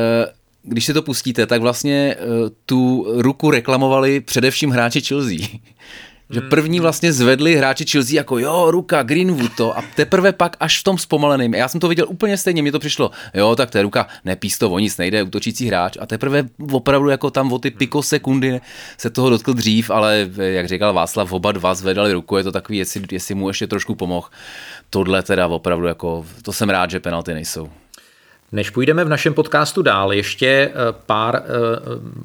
[0.63, 2.25] když si to pustíte, tak vlastně eh,
[2.67, 5.39] tu ruku reklamovali především hráči Chelsea.
[6.31, 10.81] Že první vlastně zvedli hráči Chelsea jako jo, ruka, Greenwood to a teprve pak až
[10.81, 11.55] v tom zpomaleným.
[11.55, 14.59] Já jsem to viděl úplně stejně, mně to přišlo, jo, tak to je ruka, nepíš
[14.59, 18.61] to, o nic nejde, útočící hráč a teprve opravdu jako tam o ty pikosekundy
[18.99, 22.79] se toho dotkl dřív, ale jak říkal Václav, oba dva zvedali ruku, je to takový,
[22.79, 24.29] jestli, jestli mu ještě trošku pomohl.
[24.91, 27.71] Tohle teda opravdu jako, to jsem rád, že penalty nejsou.
[28.53, 30.73] Než půjdeme v našem podcastu dál, ještě eh,
[31.07, 31.49] pár eh,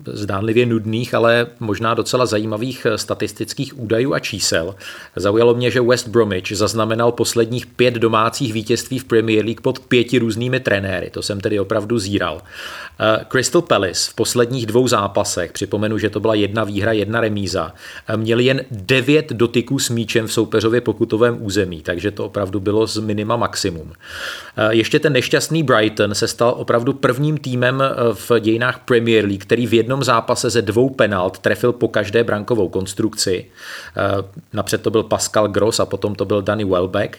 [0.06, 4.76] zdánlivě nudných, ale možná docela zajímavých eh, statistických údajů a čísel.
[5.16, 10.20] Zaujalo mě, že West Bromwich zaznamenal posledních pět domácích vítězství v Premier League pod pěti
[10.20, 11.10] různými trenéry.
[11.10, 12.42] To jsem tedy opravdu zíral.
[13.32, 17.74] Crystal Palace v posledních dvou zápasech, připomenu, že to byla jedna výhra, jedna remíza,
[18.16, 22.98] měli jen devět dotyků s míčem v soupeřově pokutovém území, takže to opravdu bylo z
[22.98, 23.94] minima maximum.
[24.70, 29.68] Ještě ten nešťastný Brighton se stal opravdu prvním týmem eh, v dějinách Premier League, který
[29.68, 33.46] v jednom zápase ze dvou penalt trefil po každé brankovou konstrukci.
[33.98, 34.02] Eh,
[34.54, 37.18] napřed to byl Pascal Gross a potom to byl Danny Welbeck.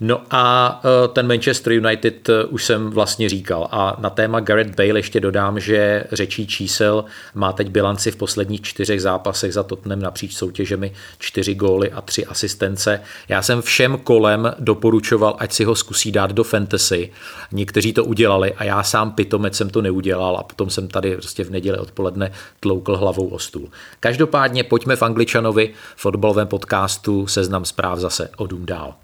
[0.00, 3.68] No a eh, ten Manchester United už jsem vlastně říkal.
[3.70, 8.60] A na téma Gareth Bale ještě dodám, že řečí čísel má teď bilanci v posledních
[8.62, 13.00] čtyřech zápasech za Tottenham napříč soutěžemi čtyři góly a tři asistence.
[13.28, 17.10] Já jsem všem kolem doporučoval, ať si ho zkusí dát do fantasy.
[17.52, 21.16] Někteří to udělali udělali a já sám pitomec jsem to neudělal a potom jsem tady
[21.16, 23.68] prostě v neděli odpoledne tloukl hlavou o stůl.
[24.00, 28.94] Každopádně pojďme v Angličanovi fotbalovém podcastu Seznam zpráv zase o dům dál.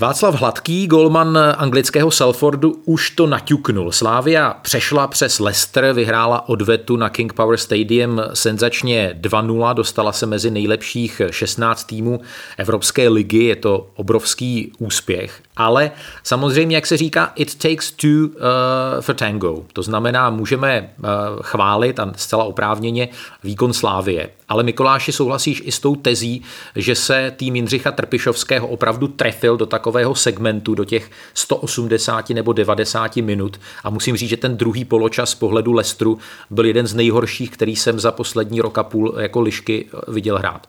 [0.00, 3.92] Václav Hladký, golman anglického Salfordu, už to naťuknul.
[3.92, 10.50] Slávia přešla přes Leicester, vyhrála odvetu na King Power Stadium senzačně 2-0, dostala se mezi
[10.50, 12.20] nejlepších 16 týmů
[12.58, 15.42] Evropské ligy, je to obrovský úspěch.
[15.58, 15.90] Ale
[16.22, 19.64] samozřejmě, jak se říká, it takes two uh, for tango.
[19.72, 21.06] To znamená, můžeme uh,
[21.42, 23.08] chválit a zcela oprávněně
[23.44, 24.30] výkon Slávie.
[24.48, 26.42] Ale Mikoláši souhlasíš i s tou tezí,
[26.76, 33.16] že se tým Jindřicha Trpišovského opravdu trefil do takového segmentu, do těch 180 nebo 90
[33.16, 33.60] minut.
[33.84, 36.18] A musím říct, že ten druhý poločas z pohledu Lestru
[36.50, 40.66] byl jeden z nejhorších, který jsem za poslední rok a půl jako lišky viděl hrát.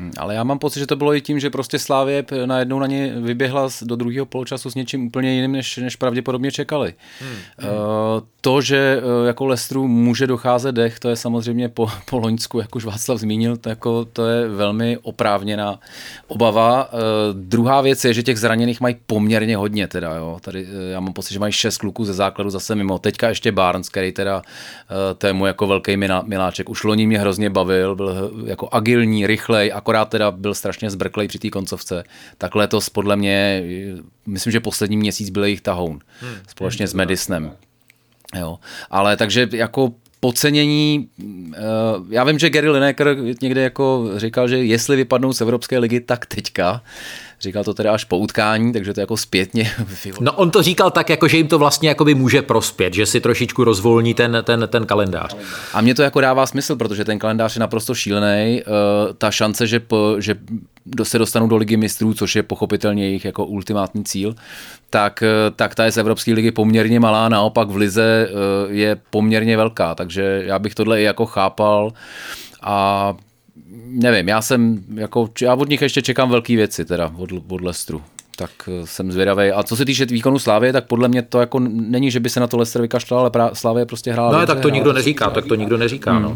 [0.00, 2.86] Hmm, ale já mám pocit, že to bylo i tím, že prostě Slávě najednou na
[2.86, 6.94] ně vyběhla do druhého poločasu s něčím úplně jiným, než, než pravděpodobně čekali.
[7.20, 7.36] Hmm.
[8.40, 12.76] To, že uh, jako Lestru může docházet dech, to je samozřejmě po, po Loňsku, jak
[12.76, 15.80] už Václav zmínil, to, jako, to je velmi oprávněná
[16.26, 16.92] obava.
[16.92, 17.00] Uh,
[17.32, 19.88] druhá věc je, že těch zraněných mají poměrně hodně.
[19.88, 20.38] Teda, jo.
[20.40, 22.98] Tady, já mám pocit, že mají šest kluků ze základu zase mimo.
[22.98, 24.42] Teďka ještě Barnes, který teda
[25.18, 26.68] to je můj jako velký miláček.
[26.68, 31.38] Už loni mě hrozně bavil, byl jako agilní, rychlej, akorát teda byl strašně zbrklej při
[31.38, 32.04] té koncovce,
[32.38, 33.62] tak letos podle mě,
[34.26, 36.34] myslím, že poslední měsíc byl jejich tahoun, hmm.
[36.48, 37.52] společně hmm, s Medisnem.
[38.38, 38.58] Jo.
[38.90, 41.08] Ale takže jako podcenění,
[41.54, 41.60] eh,
[42.08, 46.26] já vím, že Gary Lineker někde jako říkal, že jestli vypadnou z Evropské ligy, tak
[46.26, 46.82] teďka.
[47.40, 49.70] Říkal to teda až po utkání, takže to jako zpětně.
[50.20, 53.20] No on to říkal tak, jako že jim to vlastně jakoby může prospět, že si
[53.20, 55.36] trošičku rozvolní ten, ten, ten kalendář.
[55.72, 58.62] A mně to jako dává smysl, protože ten kalendář je naprosto šílený.
[58.62, 60.34] Uh, ta šance, že, po, že
[61.02, 64.34] se dostanou do ligy mistrů, což je pochopitelně jejich jako ultimátní cíl,
[64.90, 68.96] tak, eh, tak ta je z Evropské ligy poměrně malá, naopak v lize eh, je
[69.10, 71.92] poměrně velká, takže já bych tohle i jako chápal
[72.62, 73.14] a
[73.90, 78.02] nevím, já jsem, jako, já od nich ještě čekám velké věci, teda od, od Lestru
[78.40, 79.52] tak eh, jsem zvědavý.
[79.52, 82.40] A co se týče výkonu Slávy, tak podle mě to jako není, že by se
[82.40, 84.32] na to Leicester vykašlal, ale Slávě prostě hrála.
[84.32, 86.12] No, dobře, tak to nikdo neříká, tak to nikdo neříká.
[86.12, 86.22] Hmm.
[86.22, 86.34] No.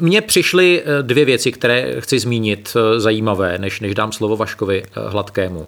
[0.00, 5.66] Mně přišly eh, dvě věci, které chci zmínit zajímavé, než, než dám slovo Vaškovi Hladkému.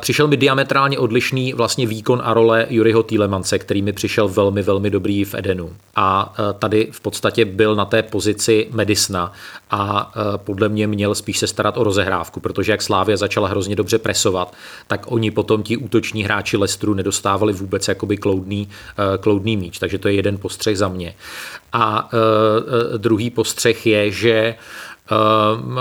[0.00, 4.90] Přišel mi diametrálně odlišný vlastně výkon a role Juriho Týlemance, který mi přišel velmi, velmi
[4.90, 5.76] dobrý v Edenu.
[5.96, 9.32] A e, tady v podstatě byl na té pozici Medisna
[9.70, 13.76] a e, podle mě měl spíš se starat o rozehrávku, protože jak Slávia začala hrozně
[13.76, 14.54] dobře presovat,
[14.86, 18.68] tak oni potom ti útoční hráči Lestru nedostávali vůbec jakoby kloudný,
[19.20, 19.78] kloudný míč.
[19.78, 21.14] Takže to je jeden postřeh za mě.
[21.72, 22.08] A
[22.96, 24.54] druhý postřeh je, že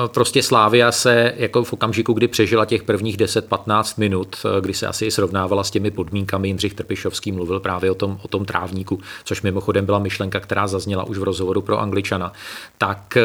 [0.08, 5.12] Prostě Slávia se jako v okamžiku, kdy přežila těch prvních 10-15 minut, kdy se asi
[5.12, 9.86] srovnávala s těmi podmínkami, Jindřich Trpišovský mluvil právě o tom, o tom trávníku, což mimochodem
[9.86, 12.32] byla myšlenka, která zazněla už v rozhovoru pro Angličana,
[12.78, 13.18] tak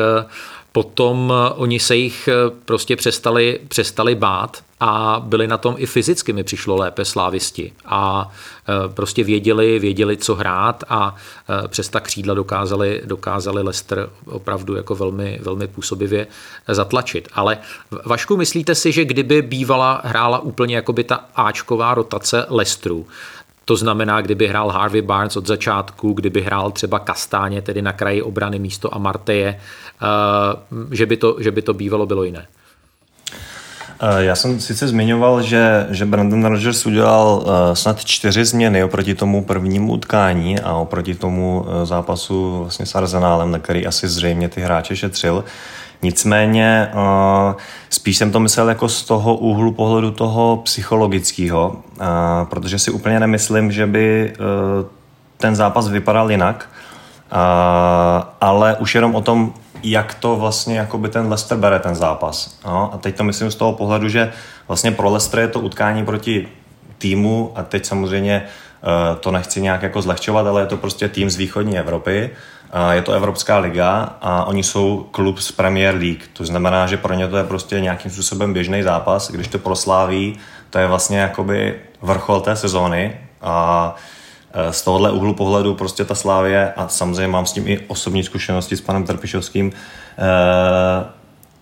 [0.79, 2.29] potom oni se jich
[2.65, 8.31] prostě přestali, přestali bát a byli na tom i fyzicky mi přišlo lépe slávisti a
[8.85, 11.17] e, prostě věděli, věděli, co hrát a
[11.69, 16.27] přes ta křídla dokázali, dokázali Lester opravdu jako velmi, velmi působivě
[16.69, 17.29] zatlačit.
[17.33, 17.59] Ale
[18.05, 23.07] Vašku, myslíte si, že kdyby bývala hrála úplně jako by ta Ačková rotace Lestru,
[23.69, 28.23] to znamená, kdyby hrál Harvey Barnes od začátku, kdyby hrál třeba Kastáně, tedy na kraji
[28.23, 29.57] obrany místo Amarteje, e,
[30.97, 32.47] že by to, že by to bývalo bylo jiné.
[34.01, 39.15] Eh, já jsem sice zmiňoval, že, že Brandon Rogers udělal uh, snad čtyři změny oproti
[39.15, 44.61] tomu prvnímu utkání a oproti tomu zápasu vlastně s Arsenálem, na který asi zřejmě ty
[44.61, 45.45] hráče šetřil.
[46.03, 47.55] Nicméně uh,
[47.91, 51.69] spíš jsem to myslel jako z toho úhlu pohledu toho psychologického,
[52.01, 52.07] uh,
[52.45, 54.87] protože si úplně nemyslím, že by uh,
[55.37, 56.69] ten zápas vypadal jinak,
[58.41, 62.59] ale už jenom o tom, jak to vlastně jakoby ten Leicester bere ten zápas.
[62.65, 64.33] No, a teď to myslím z toho pohledu, že
[64.69, 66.49] vlastně pro Leicester je to utkání proti
[66.99, 68.43] týmu a teď samozřejmě
[69.21, 72.31] to nechci nějak jako zlehčovat, ale je to prostě tým z východní Evropy,
[72.91, 77.15] je to Evropská liga a oni jsou klub z Premier League, to znamená, že pro
[77.15, 80.39] ně to je prostě nějakým způsobem běžný zápas, když to prosláví,
[80.71, 83.17] to je vlastně jakoby vrchol té sezóny.
[83.43, 83.95] A
[84.53, 88.25] Eh, z tohohle úhlu pohledu prostě ta Slávě, a samozřejmě mám s tím i osobní
[88.25, 91.05] zkušenosti s panem Trpišovským, eh,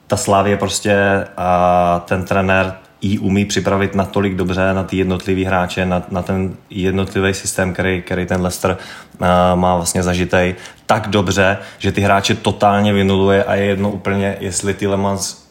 [0.06, 5.86] ta Slávě prostě a ten trenér ji umí připravit natolik dobře na ty jednotlivý hráče,
[5.86, 8.70] na, na ten jednotlivý systém, který, který ten Leicester
[9.20, 10.54] uh, má vlastně zažitej,
[10.86, 15.45] tak dobře, že ty hráče totálně vynuluje a je jedno úplně, jestli ty Le Mans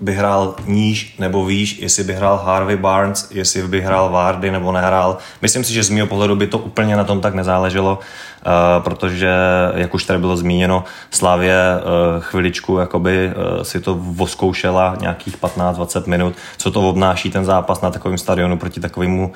[0.00, 4.72] by hrál níž nebo výš, jestli by hrál Harvey Barnes, jestli by hrál Vardy nebo
[4.72, 5.18] nehrál.
[5.42, 9.30] Myslím si, že z mého pohledu by to úplně na tom tak nezáleželo, uh, protože,
[9.74, 16.06] jak už tady bylo zmíněno, Slavě uh, chviličku jakoby uh, si to voskoušela nějakých 15-20
[16.06, 19.32] minut, co to obnáší ten zápas na takovém stadionu proti takovému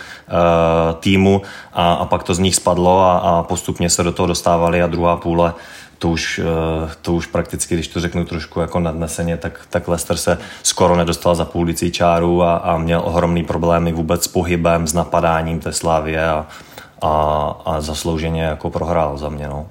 [1.01, 1.43] týmu
[1.73, 4.87] a, a pak to z nich spadlo a, a postupně se do toho dostávali a
[4.87, 5.53] druhá půle
[6.01, 10.17] to už, eh, to už prakticky, když to řeknu trošku jako nadneseně, tak, tak Leicester
[10.17, 14.93] se skoro nedostal za půl čáru a, a měl ohromný problémy vůbec s pohybem, s
[14.93, 16.47] napadáním té Slávě a,
[17.03, 17.11] a,
[17.65, 19.49] a zaslouženě jako prohrál za mě.
[19.49, 19.69] No.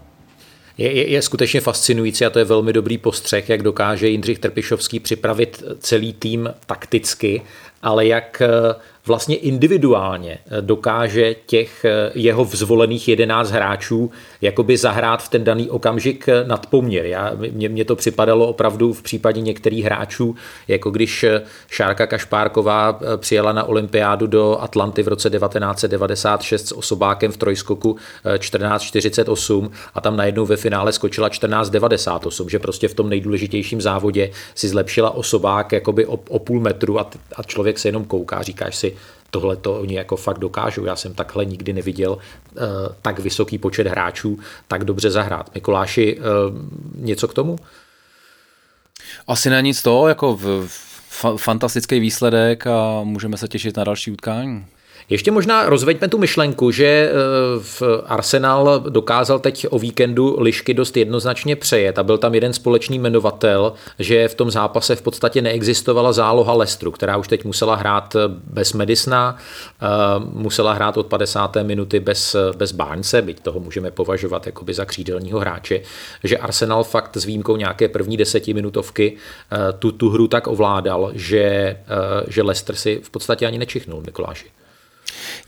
[0.78, 5.00] Je, je, je skutečně fascinující a to je velmi dobrý postřeh, jak dokáže Jindřich Trpišovský
[5.00, 7.42] připravit celý tým takticky,
[7.82, 15.24] ale jak eh, vlastně individuálně eh, dokáže těch eh, jeho vzvolených 11 hráčů jakoby zahrát
[15.24, 17.06] v ten daný okamžik eh, nad poměr.
[17.06, 20.36] Já, mě, mě to připadalo opravdu v případě některých hráčů,
[20.68, 21.26] jako když
[21.70, 27.98] Šárka Kašpárková přijela na olympiádu do Atlanty v roce 1996 s osobákem v trojskoku
[28.40, 34.68] 1448 a tam najednou ve finále skočila 1498, že prostě v tom nejdůležitějším závodě si
[34.68, 38.96] zlepšila osobák jakoby o, o půl metru a, a člověk se jenom kouká, říkáš si,
[39.32, 40.86] tohle to oni jako fakt dokážou.
[40.86, 42.18] Já jsem takhle nikdy neviděl uh,
[43.02, 45.56] tak vysoký počet hráčů tak dobře zahrát.
[45.56, 46.26] Mikuláši, uh,
[46.96, 47.56] něco k tomu?
[49.28, 50.70] Asi na nic to, jako v,
[51.38, 54.66] fantastický výsledek a můžeme se těšit na další utkání.
[55.10, 57.14] Ještě možná rozveďme tu myšlenku, že eh,
[57.60, 63.00] v Arsenal dokázal teď o víkendu lišky dost jednoznačně přejet a byl tam jeden společný
[63.00, 68.16] jmenovatel, že v tom zápase v podstatě neexistovala záloha Lestru, která už teď musela hrát
[68.28, 69.38] bez Medisna,
[69.82, 69.86] eh,
[70.34, 71.64] musela hrát od 50.
[71.64, 75.82] minuty bez, bez Barnse, byť toho můžeme považovat jakoby za křídelního hráče,
[76.24, 79.18] že Arsenal fakt s výjimkou nějaké první desetiminutovky
[79.52, 81.78] eh, tu, tu hru tak ovládal, že,
[82.28, 84.59] že Leicester si v podstatě ani nečichnul Mikuláši.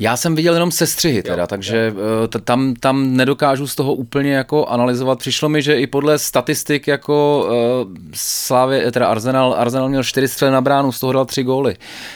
[0.01, 2.01] Já jsem viděl jenom sestřihy teda, jo, takže jo.
[2.35, 5.19] Eh, tam, tam nedokážu z toho úplně jako analyzovat.
[5.19, 10.51] Přišlo mi, že i podle statistik jako uh, Slávě, teda Arsenal, Arsenal měl čtyři střely
[10.51, 11.75] na bránu, z toho dal tři góly.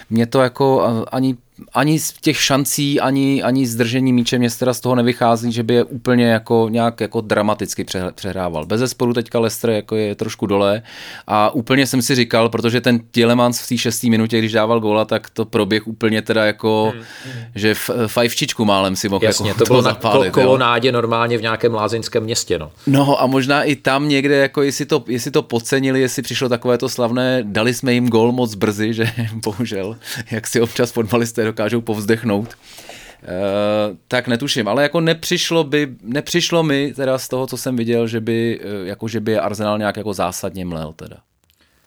[0.09, 1.35] Mě to jako ani
[1.73, 5.73] ani z těch šancí, ani, ani zdržení míče mě teda z toho nevychází, že by
[5.73, 8.65] je úplně jako nějak jako dramaticky přehrával.
[8.65, 10.81] Bez zesporu teďka Lester jako je trošku dole
[11.27, 15.05] a úplně jsem si říkal, protože ten Tielemans v té šestý minutě, když dával góla,
[15.05, 17.43] tak to proběh úplně teda jako, hmm, hmm.
[17.55, 21.41] že v fajfčičku málem si mohl Jasně, jako to bylo zapálit, na kolonádě normálně v
[21.41, 22.59] nějakém lázeňském městě.
[22.59, 22.71] No.
[22.87, 26.77] no a možná i tam někde, jako jestli to, jestli to podcenili, jestli přišlo takové
[26.77, 29.97] to slavné, dali jsme jim gól moc brzy, že bohužel,
[30.31, 32.47] jak si občas fotbalisté dokážou povzdechnout.
[32.47, 38.07] Uh, tak netuším, ale jako nepřišlo by, nepřišlo mi teda z toho, co jsem viděl,
[38.07, 41.17] že by, uh, jako že by Arsenal nějak jako zásadně mlel teda.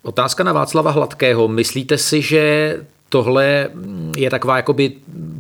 [0.03, 1.49] Otázka na Václava Hladkého.
[1.49, 2.75] Myslíte si, že
[3.09, 3.69] tohle
[4.17, 4.93] je taková jakoby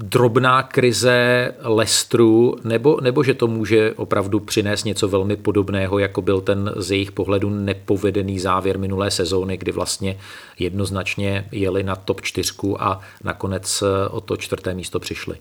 [0.02, 6.40] drobná krize Lestru, nebo, nebo že to může opravdu přinést něco velmi podobného, jako byl
[6.40, 10.16] ten z jejich pohledu nepovedený závěr minulé sezóny, kdy vlastně
[10.58, 15.36] jednoznačně jeli na top čtyřku a nakonec o to čtvrté místo přišli.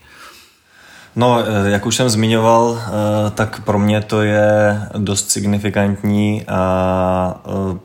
[1.17, 7.41] No, eh, jak už jsem zmiňoval, eh, tak pro mě to je dost signifikantní a
[7.45, 7.80] eh,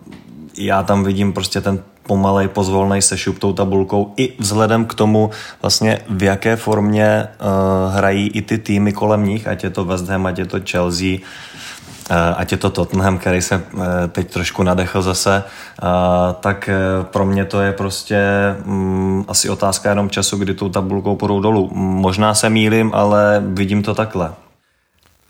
[0.59, 5.31] já tam vidím prostě ten pomalej, pozvolnej sešup tou tabulkou i vzhledem k tomu
[5.63, 10.09] vlastně v jaké formě uh, hrají i ty týmy kolem nich, ať je to West
[10.09, 11.19] Ham, ať je to Chelsea,
[12.11, 15.45] uh, ať je to Tottenham, který se uh, teď trošku nadechl zase,
[16.41, 16.71] tak
[17.03, 18.21] pro mě to je prostě
[18.65, 21.71] um, asi otázka jenom času, kdy tou tabulkou půjdou dolů.
[21.75, 24.33] Možná se mýlim, ale vidím to takhle.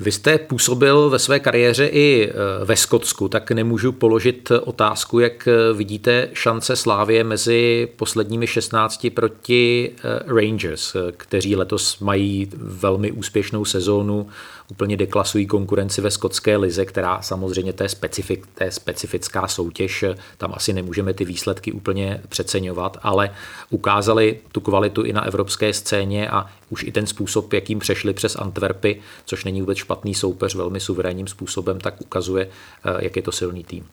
[0.02, 5.48] Vy jste působil ve své kariéře i e, ve Skotsku, tak nemůžu položit otázku, jak
[5.48, 13.64] e, vidíte šance Slávě mezi posledními 16 proti e, Rangers, kteří letos mají velmi úspěšnou
[13.64, 14.26] sezónu
[14.72, 20.04] úplně deklasují konkurenci ve skotské lize, která samozřejmě to je, specifik, to je specifická soutěž,
[20.38, 23.30] tam asi nemůžeme ty výsledky úplně přeceňovat, ale
[23.70, 28.36] ukázali tu kvalitu i na evropské scéně a už i ten způsob, jakým přešli přes
[28.36, 33.32] Antwerpy, což není vůbec špatný soupeř, velmi suverénním způsobem, tak ukazuje, eh, jak je to
[33.32, 33.84] silný tým.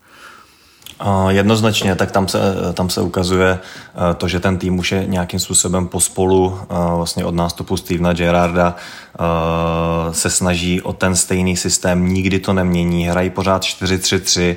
[1.29, 2.39] Jednoznačně, tak tam se,
[2.73, 7.25] tam se ukazuje eh, to, že ten tým už je nějakým způsobem pospolu eh, vlastně
[7.25, 13.29] od nástupu Stevena Gerarda eh, se snaží o ten stejný systém, nikdy to nemění, hrají
[13.29, 14.55] pořád 4-3-3,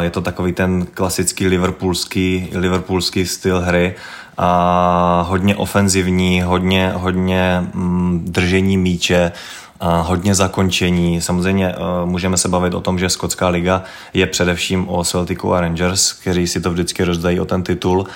[0.00, 3.94] je to takový ten klasický liverpoolský, liverpoolský styl hry
[4.38, 9.32] a hodně ofenzivní, hodně, hodně mm, držení míče,
[9.80, 11.20] hodně zakončení.
[11.20, 13.82] Samozřejmě eh, můžeme se bavit o tom, že Skotská liga
[14.14, 18.06] je především o Celticu a Rangers, kteří si to vždycky rozdají o ten titul.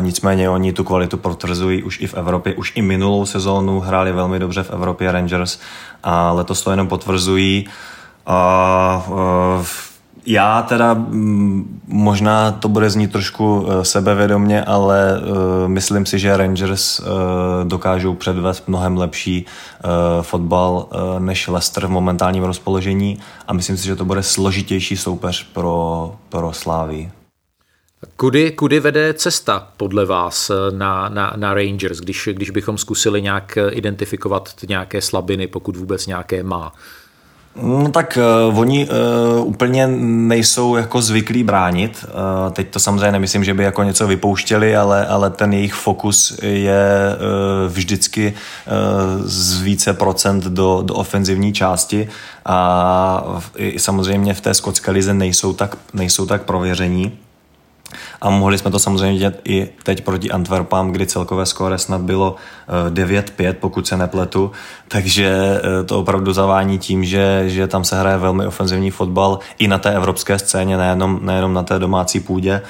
[0.00, 2.54] Nicméně oni tu kvalitu potvrzují už i v Evropě.
[2.54, 5.58] Už i minulou sezónu hráli velmi dobře v Evropě Rangers
[6.02, 7.68] a letos to jenom potvrzují.
[8.26, 9.04] A
[9.62, 9.91] v eh,
[10.26, 16.36] já teda mm, možná to bude znít trošku eh, sebevědomně, ale uh, myslím si, že
[16.36, 17.06] Rangers uh,
[17.64, 19.46] dokážou předvést mnohem lepší
[20.22, 23.18] fotbal než Leicester v momentálním rozpoložení
[23.48, 27.10] a myslím si, že to bude složitější soupeř pro, pro Slávy.
[28.16, 33.58] Kudy, kudy vede cesta podle vás na, na, na Rangers, když, když bychom zkusili nějak
[33.70, 36.72] identifikovat nějaké slabiny, pokud vůbec nějaké má?
[37.56, 39.86] No tak uh, oni uh, úplně
[40.26, 42.04] nejsou jako zvyklí bránit.
[42.04, 46.38] Uh, teď to samozřejmě nemyslím, že by jako něco vypouštěli, ale, ale ten jejich fokus
[46.42, 52.08] je uh, vždycky uh, z více procent do, do ofenzivní části
[52.46, 53.24] a
[53.56, 57.18] i, samozřejmě v té skotské lize nejsou tak, nejsou tak prověření.
[58.20, 62.36] A mohli jsme to samozřejmě vidět i teď proti Antwerpám, kdy celkové skóre snad bylo
[62.90, 64.50] 9-5, eh, pokud se nepletu.
[64.88, 69.68] Takže eh, to opravdu zavání tím, že, že tam se hraje velmi ofenzivní fotbal i
[69.68, 72.62] na té evropské scéně, nejenom, nejenom na té domácí půdě.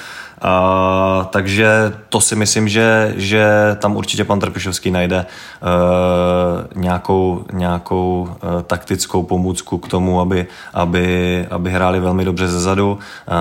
[0.45, 3.47] Uh, takže to si myslím, že, že
[3.79, 11.47] tam určitě pan Trpišovský najde uh, nějakou, nějakou uh, taktickou pomůcku k tomu, aby, aby,
[11.51, 13.35] aby hráli velmi dobře ze zadu, uh,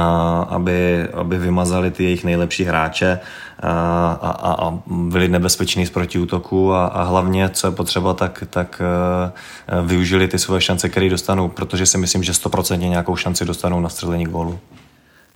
[0.50, 3.20] aby, aby vymazali ty jejich nejlepší hráče
[3.60, 8.82] a, a, a byli nebezpeční z protiútoku a, a hlavně, co je potřeba, tak, tak
[9.84, 13.90] využili ty svoje šance, které dostanou, protože si myslím, že stoprocentně nějakou šanci dostanou na
[13.90, 14.60] střelení gólu.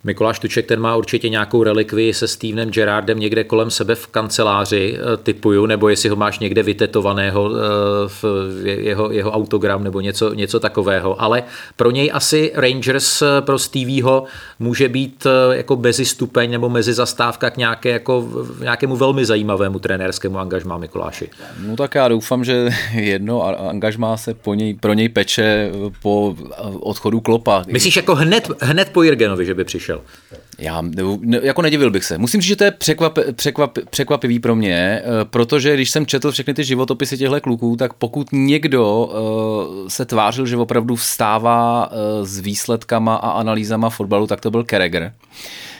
[0.06, 4.98] Mikuláš Tuček, ten má určitě nějakou relikvii se Stevenem Gerardem někde kolem sebe v kanceláři,
[4.98, 7.58] eh, typuju, nebo jestli ho máš někde vytetovaného eh,
[8.08, 8.24] v
[8.64, 11.22] jeho, jeho autogram nebo něco, něco takového.
[11.22, 11.42] Ale
[11.76, 14.24] pro něj asi Rangers eh, pro Stevieho
[14.58, 18.28] může být jako stupeň nebo zastávka k nějaké, jako,
[18.60, 21.30] nějakému velmi zajímavému trenérskému angažmá Mikuláši.
[21.66, 26.36] No tak já doufám, že jedno angažmá se po něj, pro něj peče po
[26.80, 27.64] odchodu Klopa.
[27.66, 29.95] Myslíš jako hned, hned po Jirgenovi, že by přišel?
[29.96, 30.40] Viděl.
[30.58, 30.82] Já
[31.42, 32.18] jako nedivil bych se.
[32.18, 36.32] Musím říct, že to je překvap, překvap, překvapivý pro mě, eh, protože když jsem četl
[36.32, 42.26] všechny ty životopisy těchto kluků, tak pokud někdo uh, se tvářil, že opravdu vstává uh,
[42.26, 45.12] s výsledkama a analýzama fotbalu, tak to byl Kereger.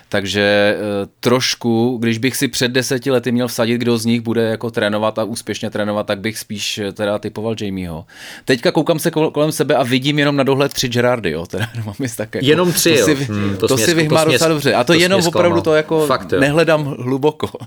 [0.09, 4.43] Takže eh, trošku, když bych si před deseti lety měl vsadit, kdo z nich bude
[4.43, 8.07] jako trénovat a úspěšně trénovat, tak bych spíš eh, teda typoval Jamieho.
[8.45, 11.47] Teďka koukám se kolem sebe a vidím jenom na dohled tři Gerardy, jo.
[11.47, 13.07] Teda mám tak jako, jenom tři, to jo.
[13.07, 14.75] Si, hmm, to, to si vyhmá docela dobře.
[14.75, 17.49] A to, to jenom opravdu to jako Fakt, nehledám hluboko.
[17.59, 17.67] uh,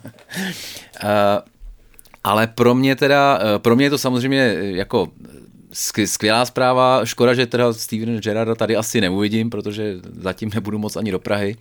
[2.23, 5.07] ale pro mě teda, pro mě je to samozřejmě jako
[6.05, 11.11] skvělá zpráva, škoda, že teda Steven Gerrarda tady asi neuvidím, protože zatím nebudu moc ani
[11.11, 11.57] do Prahy,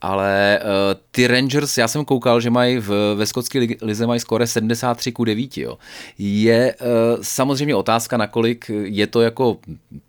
[0.00, 0.68] ale uh,
[1.10, 5.24] ty Rangers, já jsem koukal, že mají v, ve skotské lize mají skore 73 ku
[5.24, 5.78] 9, jo.
[6.18, 6.86] Je uh,
[7.22, 9.56] samozřejmě otázka, nakolik je to jako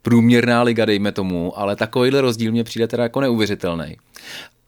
[0.01, 3.97] průměrná liga, dejme tomu, ale takovýhle rozdíl mě přijde teda jako neuvěřitelný.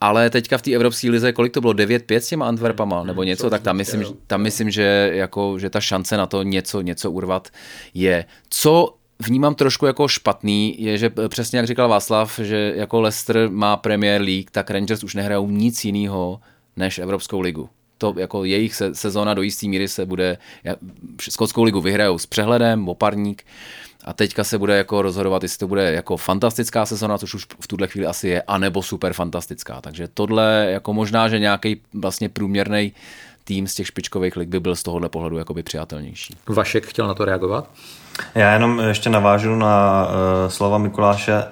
[0.01, 3.23] Ale teďka v té Evropské lize, kolik to bylo, 9-5 s těma Antwerpama, hmm, nebo
[3.23, 7.11] něco, tak tam myslím, tam myslím že, jako, že ta šance na to něco, něco
[7.11, 7.47] urvat
[7.93, 8.25] je.
[8.49, 13.77] Co vnímám trošku jako špatný, je, že přesně jak říkal Václav, že jako Leicester má
[13.77, 16.39] Premier League, tak Rangers už nehrajou nic jiného
[16.77, 17.69] než Evropskou ligu.
[17.97, 20.37] To jako jejich se, sezóna do jisté míry se bude,
[21.29, 23.43] Skotskou ligu vyhrajou s přehledem, oparník,
[24.05, 27.67] a teďka se bude jako rozhodovat, jestli to bude jako fantastická sezona, což už v
[27.67, 29.81] tuhle chvíli asi je, anebo super fantastická.
[29.81, 32.93] Takže tohle jako možná, že nějaký vlastně průměrný
[33.43, 36.35] tým z těch špičkových lig by byl z tohohle pohledu jakoby přijatelnější.
[36.47, 37.69] Vašek chtěl na to reagovat?
[38.35, 41.43] Já jenom ještě navážu na uh, slova Mikuláše.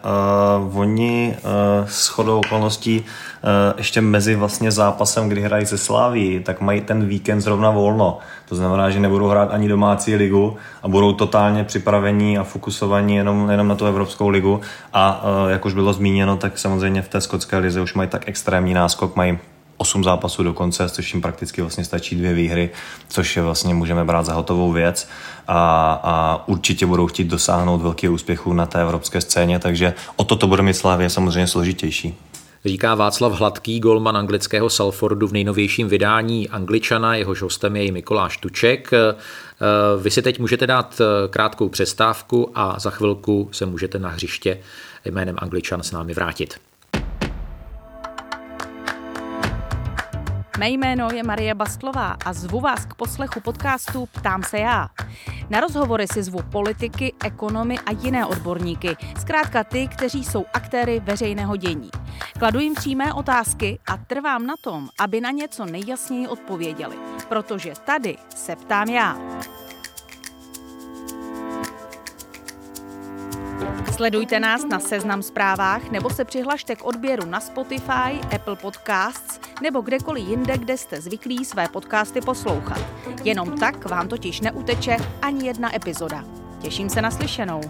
[0.62, 6.40] Uh, oni uh, s chodou okolností uh, ještě mezi vlastně zápasem, kdy hrají se Sláví,
[6.44, 8.18] tak mají ten víkend zrovna volno.
[8.50, 13.50] To znamená, že nebudou hrát ani domácí ligu a budou totálně připravení a fokusovaní jenom,
[13.50, 14.62] jenom na tu Evropskou ligu.
[14.94, 18.28] A uh, jak už bylo zmíněno, tak samozřejmě v té skotské lize už mají tak
[18.28, 19.38] extrémní náskok, mají
[19.82, 22.70] 8 zápasů do konce, což jim prakticky vlastně stačí dvě výhry,
[23.08, 25.10] což je vlastně můžeme brát za hotovou věc
[25.48, 30.36] a, a určitě budou chtít dosáhnout velkého úspěchu na té evropské scéně, takže o to
[30.36, 32.16] to bude mít Slávě samozřejmě složitější.
[32.66, 38.38] Říká Václav Hladký, golman anglického Salfordu v nejnovějším vydání Angličana, jehož hostem je i Mikoláš
[38.38, 38.92] Tuček.
[40.02, 44.60] Vy si teď můžete dát krátkou přestávku a za chvilku se můžete na hřiště
[45.06, 46.69] jménem Angličan s námi vrátit.
[50.60, 54.90] Mé jméno je Marie Bastlová a zvu vás k poslechu podcastu Ptám se já.
[55.50, 61.56] Na rozhovory si zvu politiky, ekonomy a jiné odborníky, zkrátka ty, kteří jsou aktéry veřejného
[61.56, 61.90] dění.
[62.40, 66.96] Kladu jim přímé otázky a trvám na tom, aby na něco nejjasněji odpověděli,
[67.30, 69.18] protože tady se ptám já.
[73.94, 79.82] Sledujte nás na Seznam zprávách nebo se přihlašte k odběru na Spotify, Apple Podcasts nebo
[79.82, 82.82] kdekoliv jinde, kde jste zvyklí své podcasty poslouchat.
[83.24, 86.24] Jenom tak vám totiž neuteče ani jedna epizoda.
[86.62, 87.62] Těším se na slyšenou.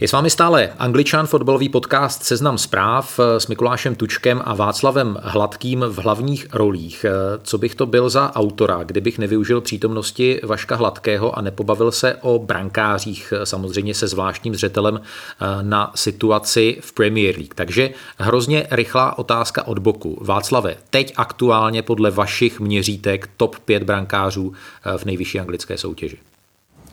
[0.00, 5.84] Je s vámi stále Angličan, fotbalový podcast Seznam zpráv s Mikulášem Tučkem a Václavem Hladkým
[5.88, 7.06] v hlavních rolích.
[7.42, 12.38] Co bych to byl za autora, kdybych nevyužil přítomnosti Vaška Hladkého a nepobavil se o
[12.38, 15.00] brankářích, samozřejmě se zvláštním zřetelem
[15.62, 17.54] na situaci v Premier League.
[17.54, 20.18] Takže hrozně rychlá otázka od boku.
[20.20, 24.52] Václave, teď aktuálně podle vašich měřítek top 5 brankářů
[24.96, 26.18] v nejvyšší anglické soutěži.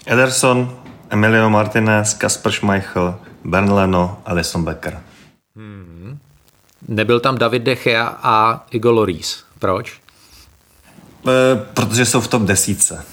[0.06, 0.78] Ederson,
[1.10, 5.02] Emilio Martinez, Kasper Schmeichel, Bern Leno, Alison Becker.
[5.56, 6.18] Hmm.
[6.88, 9.44] Nebyl tam David De Gea a Igor Loris.
[9.60, 9.94] Proč?
[11.28, 13.06] E, protože jsou v top desítce.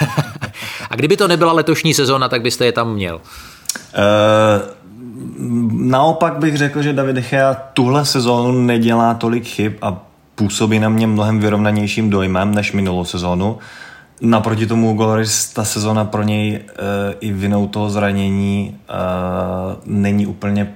[0.90, 3.20] a kdyby to nebyla letošní sezóna, tak byste je tam měl?
[3.94, 4.02] E,
[5.70, 10.02] naopak bych řekl, že David De Gea tuhle sezónu nedělá tolik chyb a
[10.34, 13.58] působí na mě mnohem vyrovnanějším dojmem než minulou sezónu.
[14.20, 16.62] Naproti tomu Goloris, ta sezona pro něj e,
[17.20, 18.94] i vinou toho zranění e,
[19.86, 20.74] není úplně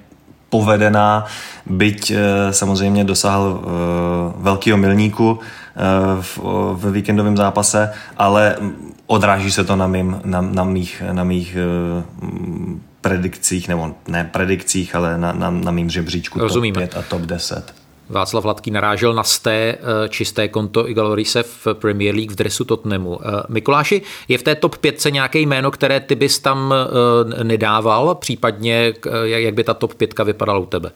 [0.48, 1.26] povedená,
[1.66, 2.16] byť e,
[2.52, 6.38] samozřejmě dosáhl e, velkého milníku e, v,
[6.74, 8.56] ve víkendovém zápase, ale
[9.06, 11.58] odráží se to na, mým, na, na mých, na mých e,
[13.00, 16.74] predikcích, nebo ne predikcích, ale na, na, na mým žebříčku Rozumíme.
[16.74, 17.74] top 5 a top 10.
[18.08, 23.18] Václav Ladký narážel na sté eh, čisté konto Igalorise v Premier League v dresu Tottenhamu.
[23.22, 28.14] Eh, Mikuláši, je v té top 5 nějaké jméno, které ty bys tam eh, nedával,
[28.14, 28.94] případně
[29.24, 30.90] jak by ta top 5 vypadala u tebe?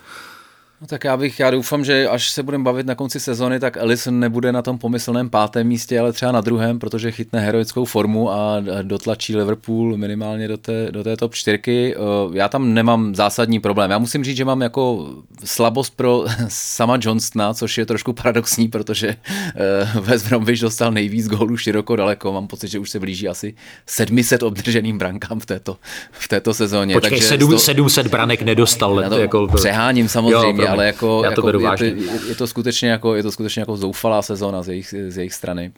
[0.82, 3.76] No tak já bych, já doufám, že až se budeme bavit na konci sezony, tak
[3.76, 8.30] Ellison nebude na tom pomyslném pátém místě, ale třeba na druhém, protože chytne heroickou formu
[8.30, 11.94] a dotlačí Liverpool minimálně do té, do té top čtyřky.
[11.96, 11.98] Eh,
[12.32, 13.90] já tam nemám zásadní problém.
[13.90, 15.08] Já musím říct, že mám jako
[15.44, 21.56] slabost pro sama Johnstona, což je trošku paradoxní, protože eh, West Bromwich dostal nejvíc gólů
[21.56, 22.32] široko daleko.
[22.32, 23.54] Mám pocit, že už se blíží asi
[23.86, 25.76] 700 obdrženým brankám v této,
[26.12, 26.94] v této sezóně.
[26.94, 29.04] Počkej, Takže 7, 700 branek nedostal.
[29.08, 29.46] to jako...
[29.46, 31.94] Přeháním samozřejmě, jo, ale jako, Já to jako je, to, je,
[32.28, 35.72] je, to skutečně jako, je to skutečně jako zoufalá sezóna z jejich, z jejich strany.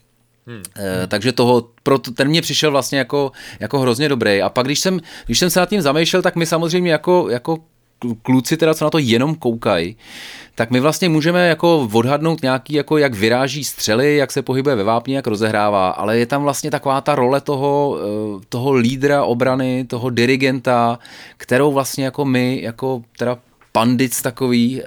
[0.47, 0.63] Hmm.
[0.79, 4.43] E, takže toho, pro, ten mě přišel vlastně jako, jako hrozně dobrý.
[4.43, 7.59] A pak, když jsem, když jsem se nad tím zamýšlel, tak mi samozřejmě jako, jako
[8.23, 9.97] kluci teda, co na to jenom koukají,
[10.55, 14.85] tak my vlastně můžeme jako odhadnout nějaký, jako jak vyráží střely, jak se pohybuje ve
[14.85, 19.85] vápně, jak rozehrává, ale je tam vlastně taková ta role toho, eh, toho lídra obrany,
[19.85, 20.99] toho dirigenta,
[21.37, 23.39] kterou vlastně jako my, jako teda
[23.77, 24.87] pandic takový, eh,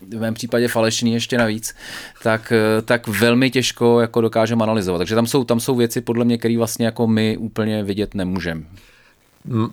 [0.00, 1.74] v mém případě falešný ještě navíc,
[2.22, 4.98] tak, eh, tak velmi těžko jako dokážeme analyzovat.
[4.98, 8.62] Takže tam jsou, tam jsou věci podle mě, které vlastně jako my úplně vidět nemůžeme.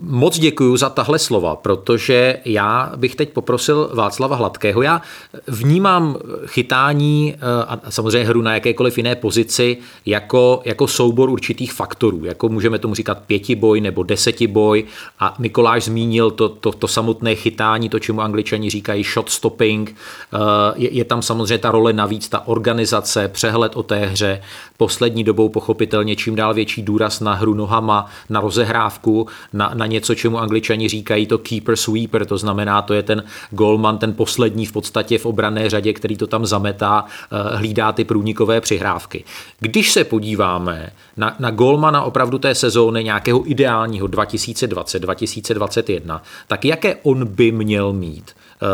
[0.02, 4.82] Moc děkuji za tahle slova, protože já bych teď poprosil Václava Hladkého.
[4.82, 5.02] Já
[5.48, 12.26] vnímám chytání eh, a samozřejmě hru na jakékoliv jiné pozici jako, jako soubor určitých faktorů,
[12.26, 14.84] jako můžeme tomu říkat pětiboj nebo desetiboj
[15.20, 19.96] a Mikoláš zmínil to, to, to samotné chytání, to, čemu angličani říkají shot stopping.
[20.34, 20.38] Eh,
[20.76, 24.42] je, je tam samozřejmě ta role navíc, ta organizace, přehled o té hře,
[24.78, 29.28] poslední dobou pochopitelně čím dál větší důraz na hru nohama, na rozehrávku,
[29.58, 33.98] na, na něco, čemu angličani říkají to keeper sweeper, to znamená, to je ten golman,
[33.98, 38.62] ten poslední v podstatě v obrané řadě, který to tam zametá, eh, hlídá ty průnikové
[38.62, 39.24] přihrávky.
[39.60, 47.26] Když se podíváme na, na golmana opravdu té sezóny nějakého ideálního 2020-2021, tak jaké on
[47.26, 48.32] by měl mít?
[48.62, 48.66] Eh,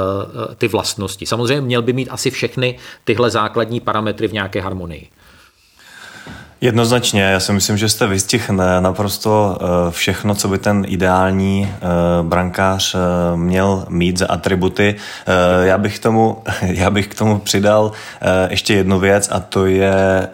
[0.51, 1.25] eh, ty vlastnosti.
[1.25, 5.07] Samozřejmě měl by mít asi všechny tyhle základní parametry v nějaké harmonii.
[6.63, 11.79] Jednoznačně, já si myslím, že jste vystihl naprosto eh, všechno, co by ten ideální eh,
[12.23, 14.95] brankář eh, měl mít za atributy.
[15.63, 17.91] Já bych, tomu, já bych k tomu přidal
[18.49, 20.27] ještě jednu věc a to je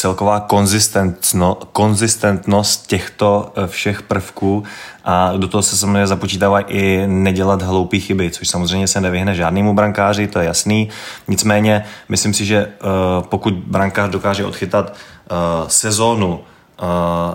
[0.00, 4.64] celková konzistentno, konzistentnost těchto všech prvků
[5.04, 9.74] a do toho se samozřejmě započítává i nedělat hloupé chyby, což samozřejmě se nevyhne žádnému
[9.74, 10.88] brankáři, to je jasný.
[11.28, 12.72] Nicméně myslím si, že
[13.20, 16.40] pokud brankář dokáže odchytat uh, sezónu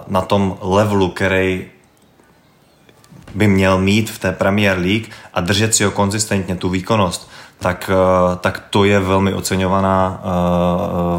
[0.07, 1.65] na tom levelu, který
[3.35, 7.29] by měl mít v té Premier League a držet si ho konzistentně, tu výkonnost,
[7.59, 10.21] tak, eh, tak to je velmi oceňovaná,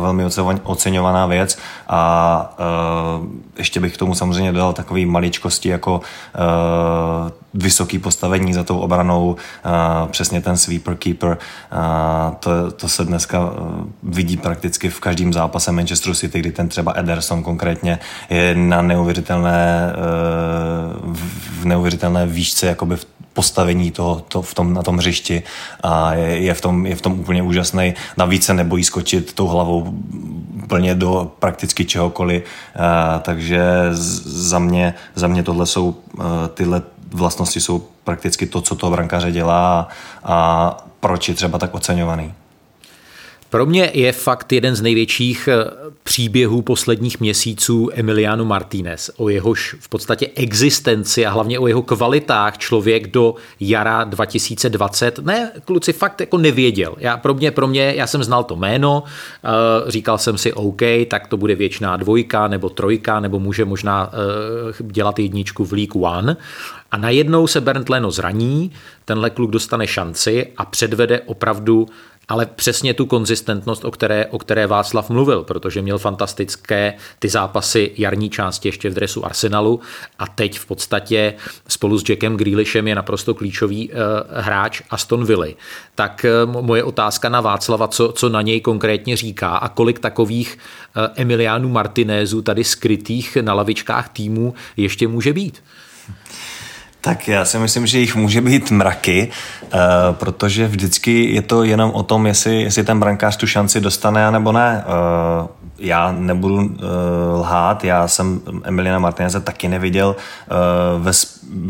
[0.00, 0.24] velmi
[0.62, 1.58] oceňovaná věc
[1.88, 2.56] a
[3.58, 6.00] ještě bych k tomu samozřejmě dodal takový maličkosti jako
[7.54, 9.36] vysoký postavení za tou obranou,
[10.10, 11.38] přesně ten sweeper keeper.
[12.40, 13.50] To, to se dneska
[14.02, 17.98] vidí prakticky v každém zápase Manchester City, kdy ten třeba Ederson konkrétně
[18.30, 19.92] je na neuvěřitelné,
[21.60, 23.06] v neuvěřitelné výšce jakoby v
[23.36, 25.42] postavení toho, to v tom, na tom hřišti
[25.82, 27.94] a je, je, v tom, je v tom úplně úžasný.
[28.16, 29.94] Navíc se nebojí skočit tou hlavou
[30.64, 32.44] úplně do prakticky čehokoliv,
[32.76, 33.62] a, takže
[33.92, 35.96] za mě, za mě tohle jsou
[36.54, 39.88] tyhle vlastnosti jsou prakticky to, co toho brankáře dělá
[40.24, 42.34] a proč je třeba tak oceňovaný.
[43.56, 45.70] Pro mě je fakt jeden z největších eh,
[46.02, 49.10] příběhů posledních měsíců Emiliano Martinez.
[49.16, 55.52] O jehož v podstatě existenci a hlavně o jeho kvalitách člověk do jara 2020, ne,
[55.64, 56.94] kluci fakt jako nevěděl.
[56.98, 59.02] Já, pro, mě, pro mě, já jsem znal to jméno,
[59.44, 59.48] eh,
[59.90, 64.92] říkal jsem si OK, tak to bude věčná dvojka nebo trojka, nebo může možná eh,
[64.92, 66.36] dělat jedničku v League One.
[66.90, 68.72] A najednou se Bernd Leno zraní,
[69.04, 71.88] tenhle kluk dostane šanci a předvede opravdu
[72.28, 77.92] ale přesně tu konzistentnost, o které, o které Václav mluvil, protože měl fantastické ty zápasy
[77.96, 79.80] jarní části ještě v dresu Arsenalu
[80.18, 81.34] a teď v podstatě
[81.68, 83.96] spolu s Jackem Grealishem je naprosto klíčový uh,
[84.32, 85.46] hráč Aston Villa.
[85.94, 90.58] Tak uh, moje otázka na Václava, co, co na něj konkrétně říká a kolik takových
[90.96, 95.62] uh, Emiliánů Martinézů tady skrytých na lavičkách týmu ještě může být?
[97.06, 99.28] Tak já si myslím, že jich může být mraky,
[99.62, 99.80] uh,
[100.12, 104.52] protože vždycky je to jenom o tom, jestli, jestli ten brankář tu šanci dostane, nebo
[104.52, 104.84] ne.
[104.86, 105.46] Uh,
[105.78, 106.70] já nebudu uh,
[107.40, 110.16] lhát, já jsem Emiliana Martineze taky neviděl
[110.98, 111.12] ve,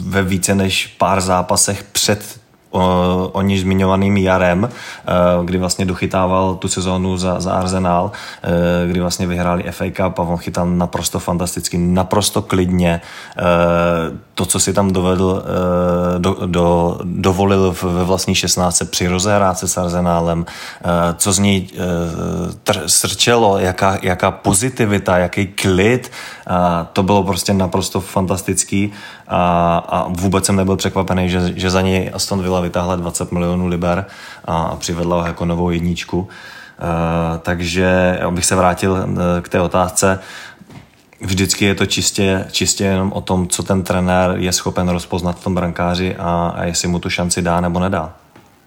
[0.09, 2.41] ve více než pár zápasech před
[2.77, 5.13] o, o níž zmiňovaným jarem, eh,
[5.45, 8.13] kdy vlastně dochytával tu sezónu za, za Arsenal,
[8.43, 13.01] eh, kdy vlastně vyhráli FA Cup a on chytal naprosto fantasticky, naprosto klidně.
[13.37, 13.43] Eh,
[14.35, 15.43] to, co si tam dovedl,
[16.19, 20.47] do, do, dovolil ve vlastní 16 při rozehrádce s Arsenálem,
[21.17, 21.69] co z něj
[22.63, 26.13] tr, srčelo, jaká, jaká pozitivita, jaký klid,
[26.93, 28.93] to bylo prostě naprosto fantastický
[29.29, 33.67] a, a vůbec jsem nebyl překvapený, že, že za něj Aston Villa vytáhla 20 milionů
[33.67, 34.05] liber
[34.45, 36.19] a, přivedla ho jako novou jedničku.
[36.19, 36.29] Uh,
[37.39, 40.19] takže abych se vrátil e, k té otázce,
[41.21, 45.45] vždycky je to čistě, čistě jenom o tom, co ten trenér je schopen rozpoznat v
[45.45, 48.13] tom brankáři a, a jestli mu tu šanci dá nebo nedá.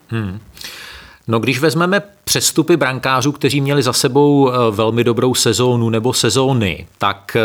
[0.08, 0.40] Hmm.
[1.28, 6.88] No když vezmeme přestupy brankářů, kteří měli za sebou e, velmi dobrou sezónu nebo sezóny,
[6.98, 7.38] tak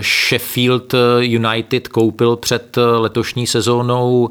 [0.00, 4.28] Sheffield United koupil před letošní sezónou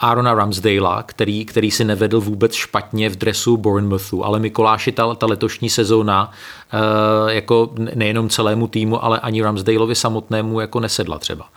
[0.00, 5.26] Arona Ramsdale, který, který si nevedl vůbec špatně v dresu Bournemouthu, ale Mikoláši ta, ta
[5.26, 11.48] letošní sezóna uh, jako nejenom celému týmu, ale ani Ramsdaleovi samotnému jako nesedla třeba.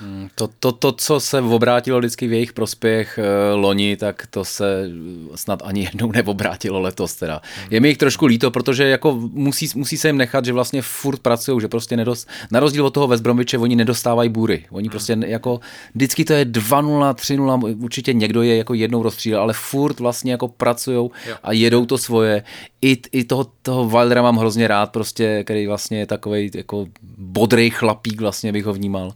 [0.00, 4.44] Hmm, to, to, to, co se obrátilo vždycky v jejich prospěch e, loni, tak to
[4.44, 4.90] se
[5.34, 7.40] snad ani jednou neobrátilo letos teda.
[7.70, 11.20] Je mi jich trošku líto, protože jako musí, musí se jim nechat, že vlastně furt
[11.20, 14.64] pracují, že prostě nedost, na rozdíl od toho West Bromwiche, oni nedostávají bůry.
[14.70, 15.60] Oni prostě jako,
[15.94, 20.48] vždycky to je 2-0, 3-0, určitě někdo je jako jednou rozstřílel, ale furt vlastně jako
[20.48, 21.10] pracují
[21.42, 22.42] a jedou to svoje.
[22.82, 26.86] I, i toho, toho Wildera mám hrozně rád, prostě, který vlastně je takový jako
[27.18, 29.12] bodrej chlapík, vlastně bych ho vnímal.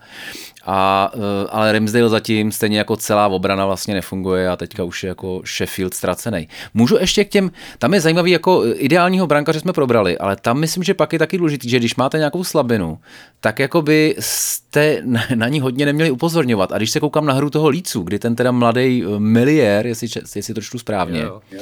[0.66, 1.18] A, eh,
[1.50, 5.94] ale Ramsdale zatím stejně jako celá obrana vlastně nefunguje a teďka už je jako Sheffield
[5.94, 6.48] ztracený.
[6.74, 10.82] Můžu ještě k těm, tam je zajímavý jako ideálního brankaře jsme probrali, ale tam myslím,
[10.82, 12.98] že pak je taky důležitý, že když máte nějakou slabinu,
[13.40, 15.02] tak jako by jste
[15.34, 16.72] na ní hodně neměli upozorňovat.
[16.72, 20.08] A když se koukám na hru toho Lícu, kdy ten teda mladý eh, miliér, jestli,
[20.36, 21.60] jestli to čtu správně, jo, jo.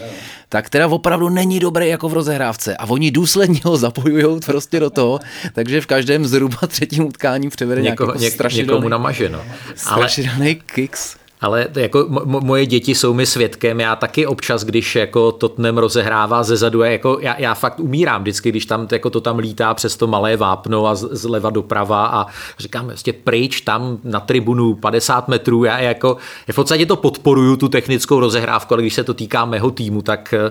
[0.49, 4.91] tak teda opravdu není dobrý jako v rozehrávce a oni důsledně ho zapojují prostě do
[4.91, 5.21] toho,
[5.53, 9.45] takže v každém zhruba třetím utkání převede Něko, nějaký jako strašidelný, namaženo.
[9.75, 11.17] Strašidelný kicks.
[11.41, 16.43] Ale jako mo- moje děti jsou mi svědkem, já taky občas, když jako Tottenham rozehrává
[16.43, 19.97] ze zadu, jako já, já fakt umírám vždycky, když tam jako to tam lítá přes
[19.97, 22.27] to malé vápno a zleva doprava a
[22.59, 26.17] říkám vlastně pryč tam na tribunu 50 metrů, já jako
[26.53, 30.35] v podstatě to podporuju tu technickou rozehrávku, ale když se to týká mého týmu, tak
[30.39, 30.51] uh,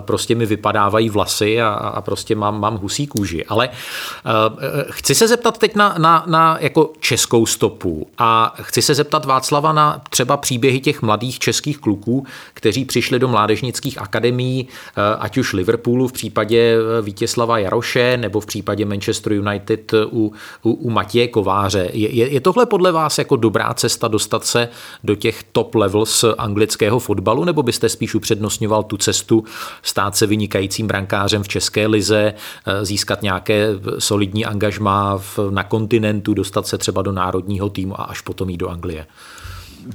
[0.00, 3.44] prostě mi vypadávají vlasy a, a prostě mám, mám husí kůži.
[3.44, 8.94] Ale uh, chci se zeptat teď na, na, na jako českou stopu a chci se
[8.94, 15.16] zeptat Václava na třeba příběhy těch mladých českých kluků, kteří přišli do mládežnických akademií, eh,
[15.18, 20.70] ať už Liverpoolu v případě eh, Vítězslava Jaroše nebo v případě Manchester United u, u,
[20.70, 21.90] u Matěje Kováře.
[21.92, 24.68] Je, je, je tohle podle vás jako dobrá cesta dostat se
[25.04, 29.44] do těch top levels anglického fotbalu, nebo byste spíš upřednostňoval tu cestu
[29.82, 32.34] stát se vynikajícím brankářem v České lize,
[32.66, 38.20] eh, získat nějaké solidní angažmá na kontinentu, dostat se třeba do národního týmu a až
[38.20, 39.06] potom jít do Anglie?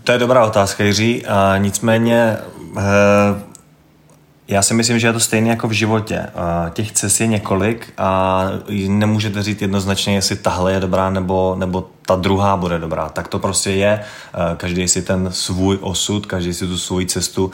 [0.04, 1.26] To je dobrá otázka, Jiří.
[1.26, 2.38] A nicméně
[2.78, 2.82] e,
[4.48, 6.28] já si myslím, že je to stejné jako v životě.
[6.74, 8.46] Těch cest je několik a
[8.88, 13.10] nemůžete říct jednoznačně, jestli tahle je dobrá nebo, nebo ta druhá bude dobrá.
[13.10, 13.90] Tak to prostě je.
[13.92, 14.04] E,
[14.58, 17.52] každý si ten svůj osud, každý si tu svoji cestu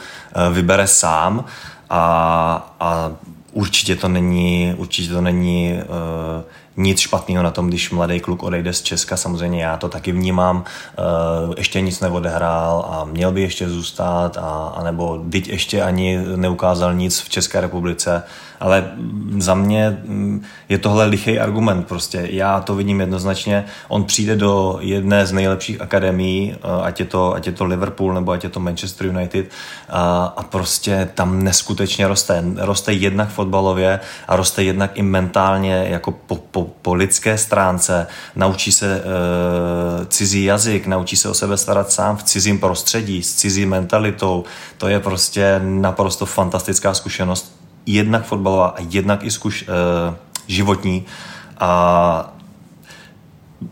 [0.52, 1.44] vybere sám
[1.90, 3.12] a, a
[3.52, 5.80] určitě to není, určitě to není
[6.80, 10.56] nic špatného na tom, když mladý kluk odejde z Česka, samozřejmě já to taky vnímám,
[10.56, 16.94] uh, ještě nic neodehrál a měl by ještě zůstat, a, anebo teď ještě ani neukázal
[16.94, 18.22] nic v České republice,
[18.60, 18.90] ale
[19.38, 22.28] za mě mm, je tohle lichý argument prostě.
[22.30, 23.64] Já to vidím jednoznačně.
[23.88, 28.14] On přijde do jedné z nejlepších akademií, uh, ať je to, ať je to Liverpool
[28.14, 29.46] nebo ať je to Manchester United
[29.88, 32.44] a, a prostě tam neskutečně roste.
[32.56, 38.06] Roste jednak fotbalově a roste jednak i mentálně jako po, po, po lidské stránce,
[38.36, 43.34] naučí se uh, cizí jazyk, naučí se o sebe starat sám v cizím prostředí, s
[43.34, 44.44] cizí mentalitou.
[44.78, 47.56] To je prostě naprosto fantastická zkušenost,
[47.86, 50.14] jednak fotbalová a jednak i zkuš, uh,
[50.46, 51.06] životní.
[51.58, 52.32] A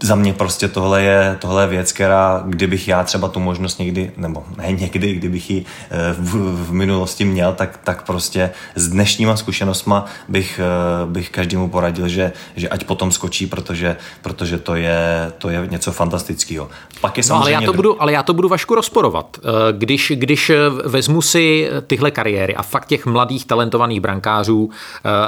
[0.03, 4.13] za mě prostě tohle je, tohle je věc, která kdybych já třeba tu možnost někdy,
[4.17, 9.37] nebo ne někdy, kdybych ji eh, v, v minulosti měl, tak, tak prostě s dnešníma
[9.37, 15.33] zkušenostma bych, eh, bych každému poradil, že, že ať potom skočí, protože, protože to, je,
[15.39, 16.69] to je něco fantastického.
[17.01, 17.51] Pak je samozřejmě...
[17.51, 19.37] No, ale, já to budu, ale já to budu Vašku rozporovat.
[19.39, 20.53] Eh, když, když
[20.85, 24.71] vezmu si tyhle kariéry a fakt těch mladých talentovaných brankářů,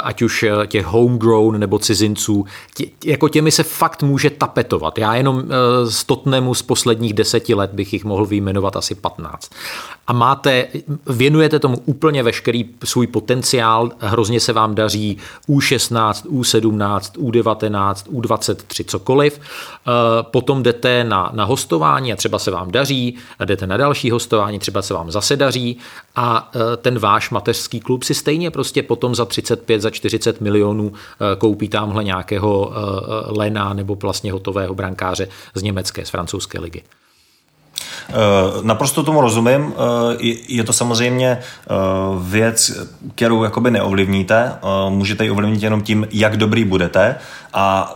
[0.02, 2.44] ať už těch homegrown nebo cizinců,
[2.74, 4.98] tě, jako těmi se fakt může ta tapetovat.
[4.98, 9.50] Já jenom eh, z Tottenhamu z posledních deseti let bych jich mohl vyjmenovat asi 15.
[10.10, 10.66] A máte,
[11.06, 17.00] věnujete tomu úplně veškerý svůj potenciál, hrozně se vám daří U16, U17,
[17.30, 19.40] U19, U23, cokoliv.
[19.40, 19.90] Eh,
[20.22, 24.82] potom jdete na, na hostování a třeba se vám daří, jdete na další hostování, třeba
[24.82, 25.78] se vám zase daří
[26.16, 30.92] a eh, ten váš mateřský klub si stejně prostě potom za 35, za 40 milionů
[31.38, 32.72] koupí tamhle nějakého
[33.26, 36.82] Lena nebo vlastně hotového brankáře z německé, z francouzské ligy.
[38.08, 38.12] Eh,
[38.62, 39.72] naprosto tomu rozumím.
[39.72, 41.74] Eh, je to samozřejmě eh,
[42.20, 42.72] věc,
[43.14, 44.52] kterou jakoby neovlivníte.
[44.88, 47.16] Můžete ji ovlivnit jenom tím, jak dobrý budete
[47.52, 47.94] a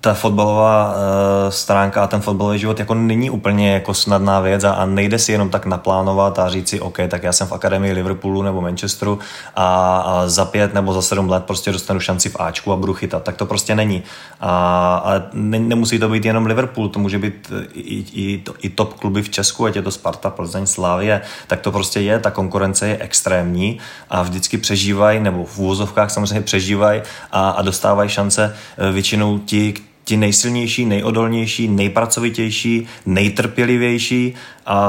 [0.00, 4.72] ta fotbalová uh, stránka a ten fotbalový život jako není úplně jako snadná věc a,
[4.72, 7.92] a nejde si jenom tak naplánovat a říct si, OK, tak já jsem v akademii
[7.92, 9.18] Liverpoolu nebo Manchesteru
[9.56, 12.94] a, a za pět nebo za sedm let prostě dostanu šanci v Ačku a budu
[12.94, 13.22] chytat.
[13.22, 14.02] Tak to prostě není.
[14.40, 18.94] A, ale ne, nemusí to být jenom Liverpool, to může být i, i, i top
[18.94, 22.88] kluby v Česku, ať je to Sparta, Plzeň, Slávě, tak to prostě je, ta konkurence
[22.88, 23.78] je extrémní
[24.10, 29.74] a vždycky přežívají, nebo v úvozovkách samozřejmě přežívají a, a dostávají šance eh, většinou ti,
[30.04, 34.34] ti nejsilnější, nejodolnější, nejpracovitější, nejtrpělivější
[34.66, 34.80] a,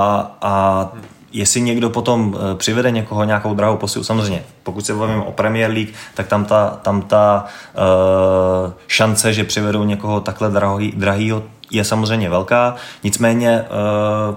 [0.41, 0.91] a
[1.31, 5.71] jestli někdo potom eh, přivede někoho nějakou drahou posilu, samozřejmě, pokud se bavíme o Premier
[5.71, 7.45] League, tak tam ta, tam ta
[8.65, 14.35] uh, šance, že přivedou někoho takhle drahý, drahýho, je samozřejmě velká, nicméně uh,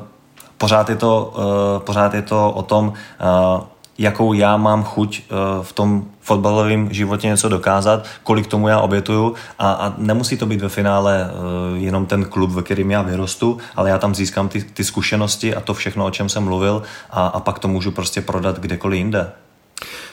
[0.59, 3.61] pořád, je to, uh, pořád je to o tom, uh,
[4.01, 5.22] jakou já mám chuť
[5.62, 10.61] v tom fotbalovém životě něco dokázat, kolik tomu já obětuju a, a nemusí to být
[10.61, 11.30] ve finále
[11.74, 15.61] jenom ten klub, ve kterým já vyrostu, ale já tam získám ty, ty zkušenosti a
[15.61, 19.32] to všechno, o čem jsem mluvil a, a pak to můžu prostě prodat kdekoliv jinde.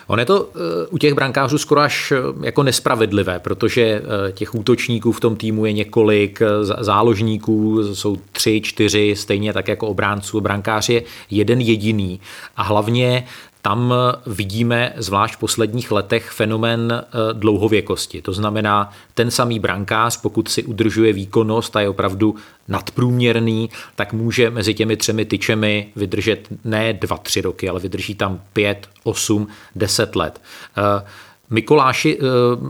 [0.08, 4.56] On je to eh, u těch brankářů skoro až eh, jako nespravedlivé, protože eh, těch
[4.56, 6.42] útočníků v tom týmu je několik,
[6.80, 10.42] záložníků jsou tři, čtyři, stejně tak jako obránců.
[10.42, 12.20] Brankář je jeden jediný
[12.56, 13.24] a hlavně
[13.68, 13.94] tam
[14.26, 17.04] vidíme zvlášť v posledních letech fenomén eh,
[17.34, 18.22] dlouhověkosti.
[18.22, 22.36] To znamená, ten samý brankář, pokud si udržuje výkonnost a je opravdu
[22.68, 28.42] nadprůměrný, tak může mezi těmi třemi tyčemi vydržet ne dva, tři roky, ale vydrží tam
[28.54, 30.42] pět, osm, deset let.
[31.50, 32.24] Eh, Mikuláši, eh,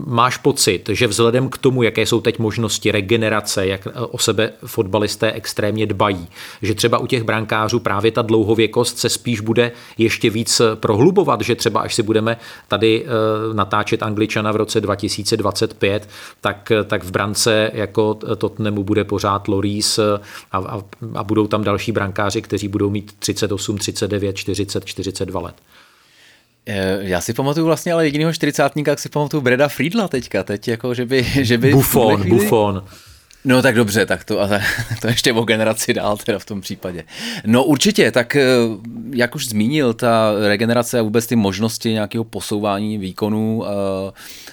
[0.06, 4.52] máš pocit, že vzhledem k tomu, jaké jsou teď možnosti regenerace, jak eh, o sebe
[4.66, 6.28] fotbalisté extrémně dbají,
[6.62, 11.54] že třeba u těch brankářů právě ta dlouhověkost se spíš bude ještě víc prohlubovat, že
[11.54, 12.36] třeba až si budeme
[12.68, 16.08] tady eh, natáčet Angličana v roce 2025,
[16.40, 20.20] tak, tak v brance jako Tottenhamu bude pořád Loris a,
[20.52, 20.80] a,
[21.14, 25.54] a budou tam další brankáři, kteří budou mít 38, 39, 40, 42 let.
[26.68, 30.68] Eh, já si pamatuju vlastně ale jedinýho čtyřicátníka, jak si pamatuju Breda Friedla teďka, teď
[30.68, 31.22] jako, že by...
[31.22, 32.36] Že by Buffon, chvíli...
[32.36, 32.84] Buffon.
[33.44, 34.62] No tak dobře, tak to, ale
[35.00, 37.04] to ještě o generaci dál teda v tom případě.
[37.46, 38.46] No určitě, tak eh,
[39.10, 43.66] jak už zmínil, ta regenerace a vůbec ty možnosti nějakého posouvání výkonů uh,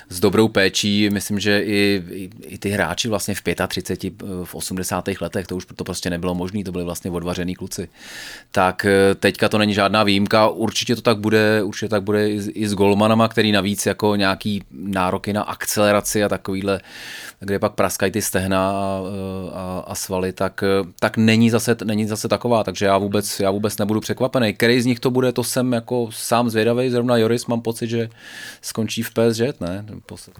[0.09, 5.09] s dobrou péčí, myslím, že i, i, i ty hráči vlastně v 35, v 80.
[5.21, 7.89] letech, to už to prostě nebylo možné, to byly vlastně odvařený kluci.
[8.51, 8.86] Tak
[9.19, 12.73] teďka to není žádná výjimka, určitě to tak bude, určitě tak bude i, i s
[12.73, 16.81] golmanama, který navíc jako nějaký nároky na akceleraci a takovýhle
[17.46, 19.02] kde pak praskají ty stehna a,
[19.54, 20.64] a, a svaly, tak,
[21.00, 24.54] tak není, zase, není zase taková, takže já vůbec, já vůbec nebudu překvapený.
[24.54, 28.10] Který z nich to bude, to jsem jako sám zvědavý, zrovna Joris mám pocit, že
[28.62, 29.86] skončí v PSG, ne?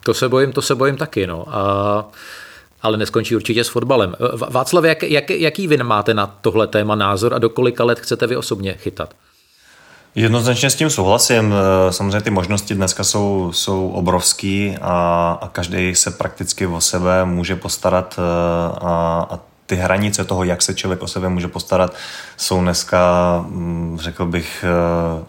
[0.03, 1.45] To se bojím, to se bojím taky, no.
[1.47, 2.10] A
[2.82, 4.16] ale neskončí určitě s fotbalem.
[4.49, 8.28] Václav, jak, jak, jaký vy máte na tohle téma názor a do kolika let chcete
[8.28, 9.14] vy osobně chytat?
[10.16, 11.53] Jednoznačně s tím souhlasím.
[11.53, 17.26] Eh, samozřejmě ty možnosti dneska jsou, jsou obrovský a, a každý se prakticky o sebe
[17.26, 18.22] může postarat eh,
[18.82, 21.93] a, a ty hranice toho, jak se člověk o sebe může postarat,
[22.38, 25.24] jsou dneska, mm, řekl bych, eh,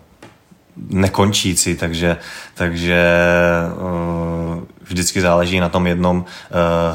[0.88, 2.16] nekončící, takže,
[2.54, 3.12] takže
[4.88, 6.24] vždycky záleží na tom jednom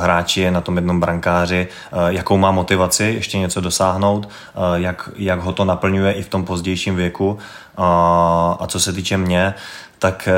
[0.02, 1.68] hráči, na tom jednom brankáři,
[2.08, 4.30] jakou má motivaci ještě něco dosáhnout,
[4.76, 7.38] jak, jak ho to naplňuje i v tom pozdějším věku
[7.78, 9.54] a, a co se týče mě,
[10.02, 10.34] tak eh,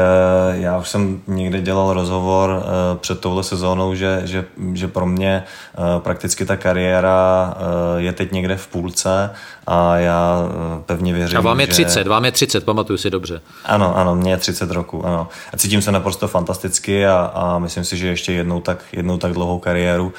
[0.57, 5.43] já už jsem někde dělal rozhovor eh, před touhle sezónou, že, že, že pro mě
[5.43, 7.53] eh, prakticky ta kariéra
[7.97, 9.31] je teď někde v půlce
[9.67, 10.49] a já
[10.85, 11.71] pevně věřím, A vám je že...
[11.71, 13.41] 30, vám je 30, pamatuju si dobře.
[13.65, 15.27] Ano, ano, mě je 30 roku, ano.
[15.53, 19.33] A cítím se naprosto fantasticky a, a myslím si, že ještě jednou tak, jednou tak
[19.33, 20.13] dlouhou kariéru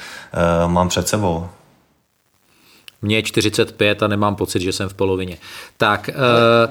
[0.67, 1.47] mám před sebou.
[3.05, 5.37] Mně je 45 a nemám pocit, že jsem v polovině.
[5.77, 6.09] Tak,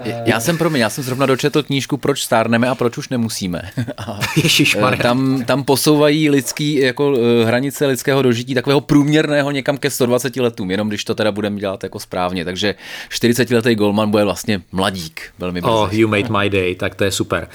[0.02, 3.08] uh, já jsem pro mě, já jsem zrovna dočetl knížku Proč stárneme a proč už
[3.08, 3.62] nemusíme.
[3.96, 4.18] A
[4.92, 10.70] eh, tam, tam posouvají lidský, jako hranice lidského dožití takového průměrného někam ke 120 letům,
[10.70, 12.44] jenom když to teda budeme dělat jako správně.
[12.44, 12.74] Takže
[13.10, 15.74] 40-letý golman bude vlastně mladík, velmi brzy.
[15.74, 17.48] Oh, you made my day, tak to je super.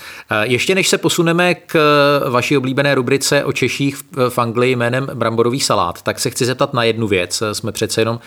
[0.43, 1.79] Ještě než se posuneme k
[2.29, 3.97] vaší oblíbené rubrice o Češích
[4.29, 7.43] v Anglii jménem Bramborový salát, tak se chci zeptat na jednu věc.
[7.53, 8.19] Jsme přece jenom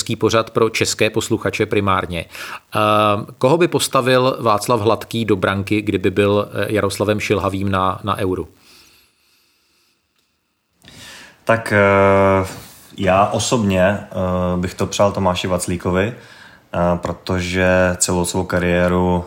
[0.00, 2.24] český pořad pro české posluchače primárně.
[3.38, 8.48] Koho by postavil Václav Hladký do branky, kdyby byl eh, Jaroslavem Šilhavým na, na euru?
[11.44, 12.46] Tak eh,
[12.96, 14.06] já osobně eh,
[14.56, 16.14] bych to přál Tomáši Vaclíkovi,
[16.96, 19.24] protože celou svou kariéru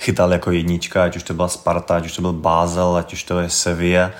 [0.00, 3.24] chytal jako jednička, ať už to byla Sparta, ať už to byl Bázel, ať už
[3.24, 4.10] to je Sevilla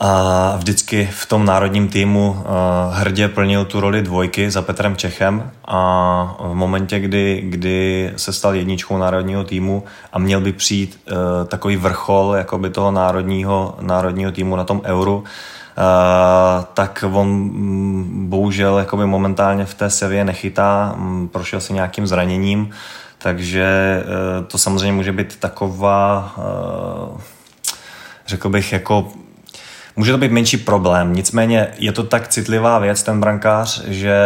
[0.00, 2.44] a vždycky v tom národním týmu uh,
[2.94, 8.54] hrdě plnil tu roli dvojky za Petrem Čechem a v momentě, kdy, kdy se stal
[8.54, 11.16] jedničkou národního týmu a měl by přijít uh,
[11.48, 15.24] takový vrchol jakoby toho národního, národního týmu na tom euru, uh,
[16.74, 22.70] tak on mm, bohužel jakoby momentálně v té sevě nechytá, um, prošel si nějakým zraněním,
[23.18, 27.20] takže uh, to samozřejmě může být taková, uh,
[28.26, 29.12] řekl bych, jako
[29.96, 34.16] Může to být menší problém, nicméně je to tak citlivá věc, ten brankář, že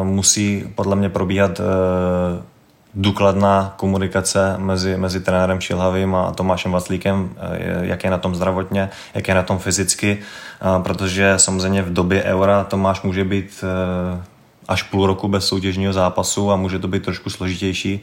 [0.00, 1.66] uh, musí podle mě probíhat uh,
[2.94, 7.30] důkladná komunikace mezi, mezi trenérem Šilhavým a Tomášem Vaclíkem,
[7.80, 10.18] jak je na tom zdravotně, jak je na tom fyzicky,
[10.82, 13.64] protože samozřejmě v době eura Tomáš může být
[14.68, 18.00] až půl roku bez soutěžního zápasu a může to být trošku složitější.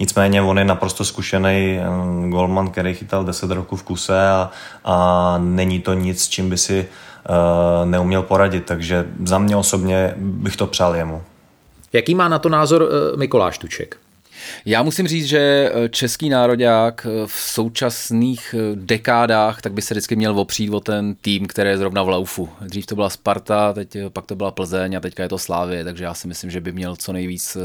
[0.00, 4.50] Nicméně on je naprosto zkušený eh, golman, který chytal 10 roků v kuse a,
[4.84, 6.86] a není to nic, čím by si
[7.28, 11.22] uh, neuměl poradit, takže za mě osobně bych to přál jemu.
[11.92, 13.96] Jaký má na to názor uh, Mikoláš Tuček?
[14.66, 19.94] Já musím říct, že eh, český nároďák eh, v současných eh, dekádách tak by se
[19.94, 22.48] vždycky měl opřít o ten tým, který je zrovna v laufu.
[22.60, 26.04] Dřív to byla Sparta, teď pak to byla Plzeň a teďka je to Slávě, takže
[26.04, 27.56] já si myslím, že by měl co nejvíc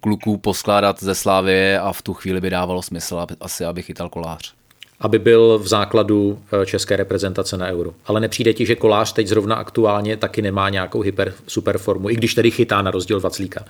[0.00, 4.54] kluků poskládat ze Slávě a v tu chvíli by dávalo smysl asi, aby chytal kolář
[5.00, 7.94] aby byl v základu české reprezentace na euro.
[8.06, 12.16] Ale nepřijde ti, že kolář teď zrovna aktuálně taky nemá nějakou hyper super formu, i
[12.16, 13.64] když tedy chytá na rozdíl Vaclíka.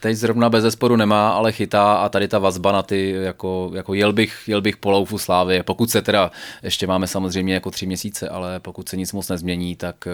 [0.00, 3.94] Teď zrovna bez zesporu nemá, ale chytá a tady ta vazba na ty, jako, jako
[3.94, 5.62] jel, bych, jel bych po loufu slávy.
[5.62, 6.30] Pokud se teda,
[6.62, 10.08] ještě máme samozřejmě jako tři měsíce, ale pokud se nic moc nezmění, tak,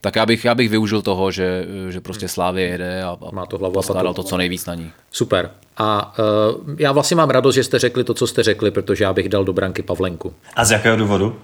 [0.00, 3.46] tak já, bych, já bych využil toho, že, že prostě Slávě jede a, a Má
[3.46, 4.90] to hlavu a to co nejvíc na ní.
[5.10, 5.50] Super.
[5.76, 9.12] A uh, já vlastně mám radost, že jste řekli to, co jste řekli, protože já
[9.12, 10.34] bych dal do branky Pavlenku.
[10.54, 11.36] A z jakého důvodu?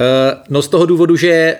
[0.00, 1.58] Eh, no z toho důvodu, že, eh,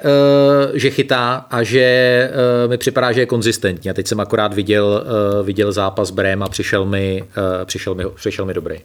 [0.74, 3.90] že chytá a že eh, mi připadá, že je konzistentní.
[3.90, 5.04] A teď jsem akorát viděl,
[5.42, 7.24] viděl zápas Brém a přišel mi,
[7.64, 8.76] přišel mi, přišel mi dobrý.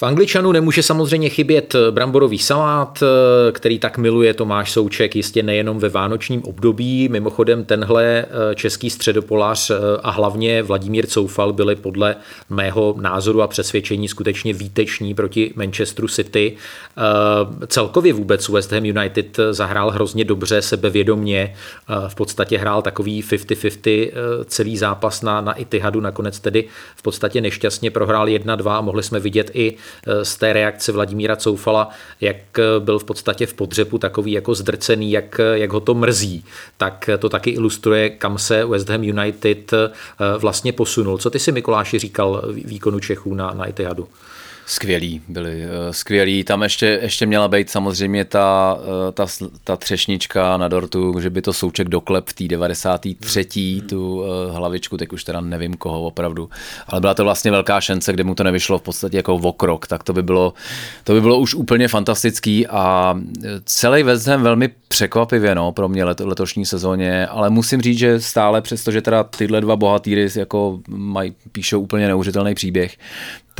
[0.00, 3.02] V Angličanu nemůže samozřejmě chybět bramborový salát,
[3.52, 7.08] který tak miluje Tomáš Souček jistě nejenom ve vánočním období.
[7.08, 12.16] Mimochodem tenhle eh, český středopolář eh, a hlavně Vladimír Coufal byli podle
[12.50, 16.56] mého názoru a přesvědčení skutečně výteční proti Manchesteru City.
[16.98, 21.54] Eh, celkově vůbec West Ham United zahrál hrozně dobře, sebevědomně.
[22.08, 24.12] V podstatě hrál takový 50-50
[24.44, 26.64] celý zápas na, na Itihadu, nakonec tedy
[26.96, 29.89] v podstatě nešťastně prohrál 1-2 a mohli jsme vidět i Eh,
[30.22, 31.88] z té reakce Vladimíra Coufala,
[32.20, 35.94] jak eh, byl v podstatě v podřepu takový jako zdrcený, jak, eh, jak ho to
[35.94, 36.44] mrzí,
[36.76, 39.72] tak to taky ilustruje, kam se West Ham United
[40.38, 41.18] vlastně posunul.
[41.18, 44.08] Co ty si Mikuláši říkal výkonu Čechů na, na Etihadu?
[44.70, 46.44] Skvělí byli, eh, skvělí.
[46.44, 49.26] Tam ještě, ještě měla být samozřejmě ta, eh, ta,
[49.64, 53.78] ta třešnička na dortu, že by to souček doklep v té 93.
[53.78, 53.88] Hmm.
[53.88, 56.50] tu eh, hlavičku, teď už teda nevím koho opravdu,
[56.88, 59.86] ale byla to vlastně velká šance, kde mu to nevyšlo v podstatě jako v okrok,
[59.86, 60.54] tak to by bylo,
[61.04, 63.14] to by bylo už úplně fantastický a
[63.64, 68.20] celý West Ham velmi překvapivě no, pro mě let, letošní sezóně, ale musím říct, že
[68.20, 72.96] stále přesto, že teda tyhle dva bohatýry jako mají, píšou úplně neuvěřitelný příběh,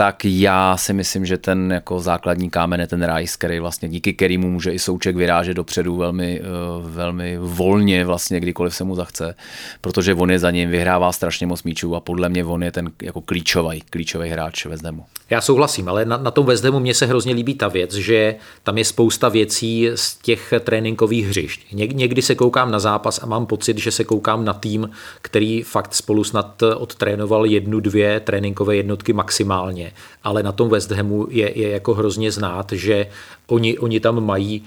[0.00, 4.12] tak já si myslím, že ten jako základní kámen je ten Rice, který vlastně díky
[4.12, 6.44] kterému může i Souček vyrážet dopředu velmi, eh,
[6.82, 9.34] velmi volně vlastně kdykoliv se mu zachce,
[9.80, 12.90] protože on je za ním, vyhrává strašně moc míčů a podle mě on je ten
[13.02, 15.04] jako klíčový, klíčový hráč ve Zdemu.
[15.30, 18.34] Já souhlasím, ale na, na tom West Hamu mně se hrozně líbí ta věc, že
[18.62, 21.72] tam je spousta věcí z těch tréninkových hřišť.
[21.72, 24.90] Něk, někdy se koukám na zápas a mám pocit, že se koukám na tým,
[25.22, 29.89] který fakt spolu snad odtrénoval jednu, dvě tréninkové jednotky maximálně.
[30.24, 33.06] Ale na tom West Hamu je, je jako hrozně znát, že
[33.46, 34.62] oni, oni tam mají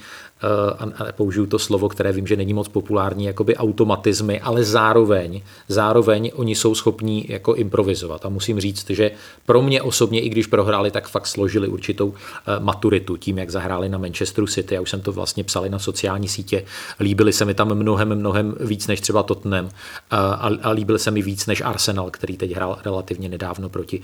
[0.78, 6.30] a použiju to slovo, které vím, že není moc populární, jakoby automatizmy, ale zároveň, zároveň
[6.34, 8.26] oni jsou schopní jako improvizovat.
[8.26, 9.10] A musím říct, že
[9.46, 13.88] pro mě osobně, i když prohráli, tak fakt složili určitou eh, maturitu tím, jak zahráli
[13.88, 14.74] na Manchesteru City.
[14.74, 16.64] Já už jsem to vlastně psali na sociální sítě.
[17.00, 20.16] Líbili se mi tam mnohem, mnohem víc než třeba Tottenham eh,
[20.62, 24.00] a, líbil se mi víc než Arsenal, který teď hrál relativně nedávno proti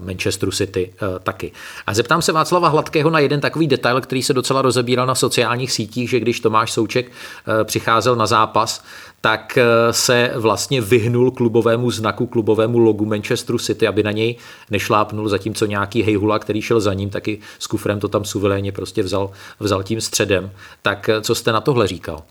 [0.00, 1.52] Manchesteru City taky.
[1.86, 5.72] A zeptám se Václava Hladkého na jeden takový detail, který se docela rozebíral na sociálních
[5.72, 8.84] sítích, že když Tomáš Souček eh, přicházel na zápas,
[9.20, 14.36] tak eh, se vlastně vyhnul klubovému znaku, klubovému logu Manchesteru City, aby na něj
[14.70, 19.02] nešlápnul, zatímco nějaký hejhula, který šel za ním, taky s kufrem to tam suverénně prostě
[19.02, 20.50] vzal, vzal tím středem.
[20.82, 22.22] Tak eh, co jste na tohle říkal?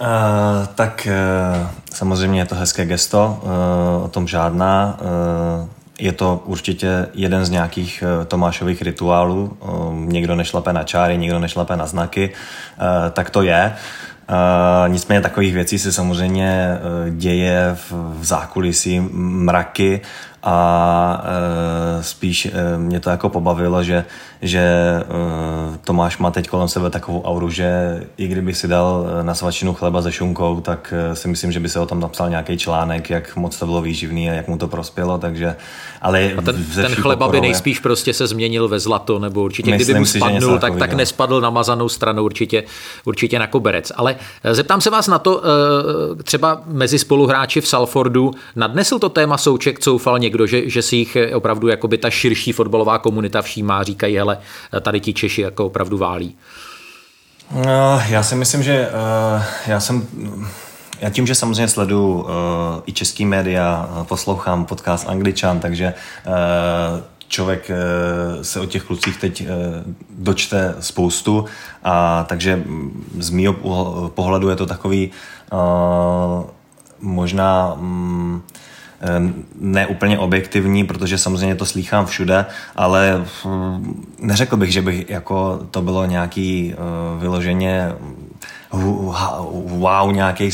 [0.00, 4.98] Uh, tak uh, samozřejmě je to hezké gesto, uh, o tom žádná.
[5.00, 5.68] Uh,
[5.98, 9.56] je to určitě jeden z nějakých Tomášových rituálů.
[9.92, 12.30] Někdo nešlape na čáry, někdo nešlape na znaky,
[13.12, 13.72] tak to je.
[14.30, 16.78] Uh, nicméně takových věcí se samozřejmě
[17.10, 20.00] děje v zákulisí mraky
[20.42, 24.04] a uh, spíš uh, mě to jako pobavilo, že,
[24.42, 24.64] že
[25.08, 29.74] uh, Tomáš má teď kolem sebe takovou auru, že i kdyby si dal na svačinu
[29.74, 33.36] chleba se šunkou, tak si myslím, že by se o tom napsal nějaký článek, jak
[33.36, 35.56] moc to bylo výživný a jak mu to prospělo, takže
[36.02, 39.86] ale a ten, ten chleba by nejspíš prostě se změnil ve zlato, nebo určitě myslím
[39.86, 42.64] kdyby mu spadnul, si, tak, tak nespadl na mazanou stranu určitě,
[43.04, 43.92] určitě na koberec.
[43.96, 44.16] Ale
[44.52, 45.42] zeptám se vás na to,
[46.24, 50.96] třeba mezi spoluhráči v Salfordu nadnesl to téma Souček Coufal někdo někdo, že, že si
[50.96, 54.38] jich opravdu jakoby ta širší fotbalová komunita všímá, říkají, hele,
[54.80, 56.36] tady ti Češi jako opravdu válí.
[57.66, 60.06] No, já si myslím, že uh, já jsem
[61.00, 62.28] já tím, že samozřejmě sleduju uh,
[62.86, 65.94] i český média, poslouchám podcast Angličan, takže
[66.26, 66.32] uh,
[67.28, 69.46] člověk uh, se o těch klucích teď uh,
[70.10, 71.44] dočte spoustu,
[71.84, 72.62] a takže
[73.18, 73.54] z mého
[74.08, 75.10] pohledu je to takový
[75.52, 76.44] uh,
[77.00, 78.42] možná um,
[79.60, 82.46] neúplně objektivní, protože samozřejmě to slýchám všude,
[82.76, 87.92] ale hm, neřekl bych, že bych jako to bylo nějaký uh, vyloženě
[88.72, 90.50] wow nějaký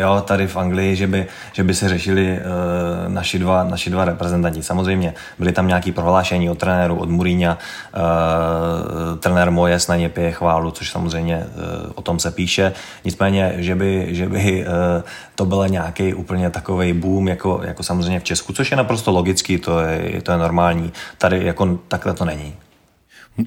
[0.00, 4.04] jo, tady v Anglii, že by, že by se řešili uh, naši, dva, naši dva
[4.04, 4.62] reprezentanti.
[4.62, 7.58] Samozřejmě byly tam nějaké prohlášení od trenéru, od Muríňa,
[7.94, 12.72] uh, trenér Mojes na ně pije chválu, což samozřejmě uh, o tom se píše.
[13.04, 15.02] Nicméně, že by, že by uh,
[15.34, 19.58] to byl nějaký úplně takový boom, jako, jako samozřejmě v Česku, což je naprosto logický,
[19.58, 20.92] to je, to je normální.
[21.18, 22.54] Tady jako takhle to není.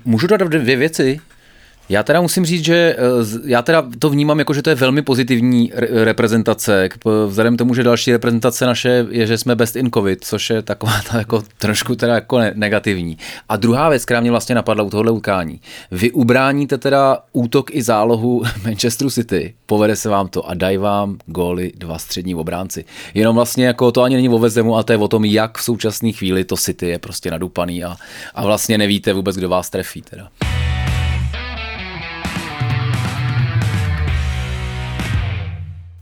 [0.06, 1.20] Můžu dát dvě věci?
[1.90, 2.98] Já teda musím říct, že eh,
[3.46, 5.72] já teda to vnímám jako, že to je velmi pozitivní
[6.04, 6.90] reprezentace,
[7.28, 11.02] vzhledem tomu, že další reprezentace naše je, že jsme best in covid, což je taková
[11.12, 13.18] ta jako trošku teda jako negativní.
[13.50, 15.62] A druhá věc, která mě vlastně napadla u tohohle utkání.
[15.92, 21.18] Vy ubráníte teda útok i zálohu Manchesteru City, povede se vám to a dají vám
[21.26, 22.86] góly dva střední obránci.
[23.14, 25.64] Jenom vlastně jako to ani není o vezemu, ale to je o tom, jak v
[25.64, 27.96] současné chvíli to City je prostě nadupaný a,
[28.36, 30.28] a vlastně nevíte vůbec, kdo vás trefí teda.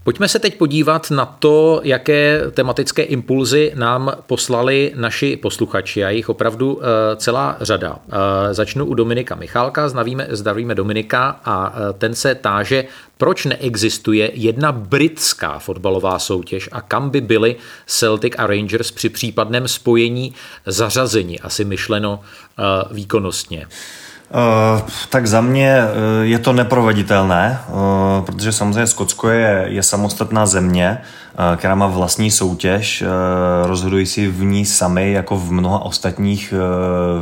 [0.04, 6.28] Pojďme se teď podívat na to, jaké tematické impulzy nám poslali naši posluchači a jich
[6.28, 7.98] opravdu eh, celá řada.
[8.08, 12.84] Eh, začnu u Dominika Michálka, zdravíme, zdravíme Dominika a eh, ten se táže,
[13.18, 19.68] proč neexistuje jedna britská fotbalová soutěž a kam by byly Celtic a Rangers při případném
[19.68, 20.34] spojení
[20.66, 22.20] zařazení, asi myšleno
[22.90, 23.66] výkonnostně.
[24.30, 25.88] Uh, tak za mě uh,
[26.22, 30.98] je to neproveditelné, uh, protože samozřejmě Skotsko je, je samostatná země,
[31.56, 33.04] která má vlastní soutěž,
[33.64, 36.54] rozhodují si v ní sami jako v mnoha ostatních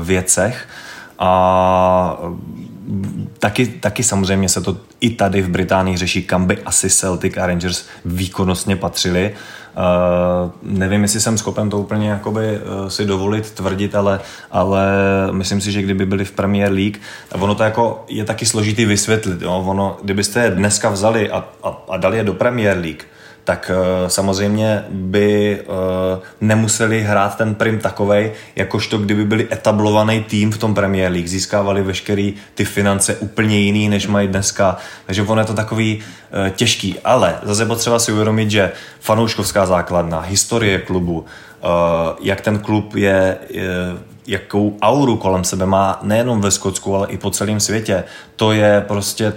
[0.02, 0.68] věcech.
[1.18, 2.18] A
[3.38, 7.46] taky, taky samozřejmě se to i tady v Británii řeší, kam by asi Celtic a
[7.46, 9.34] Rangers výkonnostně patřili.
[9.76, 14.20] Uh, nevím, jestli jsem schopen to úplně jakoby, uh, si dovolit tvrdit, ale,
[14.50, 14.86] ale
[15.32, 17.00] myslím si, že kdyby byli v Premier League,
[17.32, 19.42] ono to jako je taky složitý vysvětlit.
[19.42, 19.64] Jo?
[19.66, 23.04] Ono, kdybyste je dneska vzali a, a, a dali je do Premier League,
[23.44, 25.74] tak uh, samozřejmě by uh,
[26.40, 31.82] nemuseli hrát ten prim takovej, jakožto kdyby byli etablovaný tým v tom Premier League, získávali
[31.82, 34.76] veškerý ty finance úplně jiný, než mají dneska,
[35.06, 40.20] takže ono je to takový uh, těžký, ale zase potřeba si uvědomit, že fanouškovská základna,
[40.20, 41.24] historie klubu,
[42.20, 43.38] jak ten klub je
[44.26, 48.04] jakou auru kolem sebe má nejenom ve Skotsku, ale i po celém světě,
[48.36, 49.32] to je prostě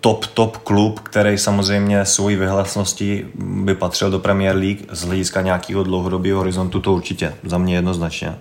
[0.00, 5.82] top, top klub, který samozřejmě svojí vyhlasností by patřil do Premier League z hlediska nějakého
[5.82, 8.38] dlouhodobého horizontu, to určitě za mě jednoznačně.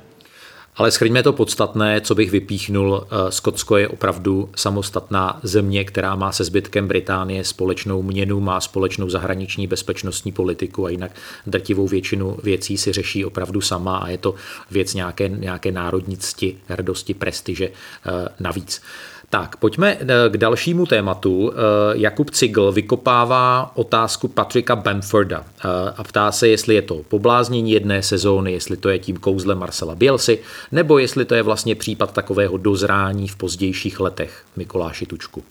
[0.79, 3.03] Ale schrňme to podstatné, co bych vypíchnul.
[3.03, 9.09] Eh, Skotsko je opravdu samostatná země, která má se zbytkem Británie společnou měnu, má společnou
[9.09, 11.11] zahraniční bezpečnostní politiku a jinak
[11.47, 14.35] drtivou většinu věcí si řeší opravdu sama a je to
[14.71, 18.81] věc nějaké, nějaké národní cti, hrdosti, prestiže eh, navíc.
[19.29, 21.51] Tak, pojďme eh, k dalšímu tématu.
[21.51, 21.55] Eh,
[21.93, 25.67] Jakub Cigl vykopává otázku Patrika Bamforda eh,
[25.97, 29.95] a ptá se, jestli je to pobláznění jedné sezóny, jestli to je tím kouzlem Marcela
[29.95, 30.39] Bielsy,
[30.71, 35.43] nebo jestli to je vlastně případ takového dozrání v pozdějších letech Mikuláši Tučku.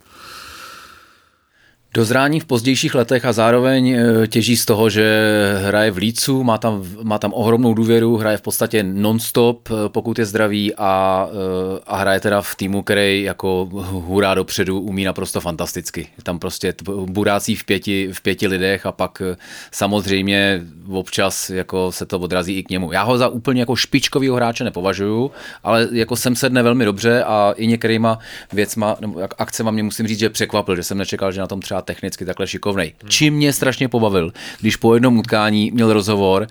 [1.95, 5.33] Dozrání v pozdějších letech a zároveň e, těží z toho, že
[5.65, 10.19] hraje v Lícu, má tam, má tam ohromnou důvěru, hraje v podstatě non-stop, e, pokud
[10.19, 15.41] je zdravý a, e, a hraje teda v týmu, který jako hurá dopředu umí naprosto
[15.41, 16.07] fantasticky.
[16.23, 16.75] Tam prostě
[17.07, 19.23] burácí v pěti, v pěti lidech a pak
[19.71, 22.93] samozřejmě občas jako se to odrazí i k němu.
[22.93, 25.31] Já ho za úplně jako špičkovýho hráče nepovažuju,
[25.65, 28.19] ale jako jsem sedne velmi dobře a i některýma
[28.53, 31.78] věcma, nebo akcema mě musím říct, že překvapil, že jsem nečekal, že na tom třeba
[31.83, 32.93] technicky takhle šikovnej.
[33.09, 36.47] Čím mě strašně pobavil, když po jednom utkání měl rozhovor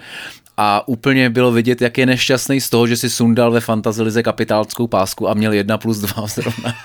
[0.60, 4.88] a úplně bylo vidět, jak je nešťastný z toho, že si sundal ve fantazilize kapitálskou
[4.88, 6.76] pásku a měl jedna plus dva zrovna.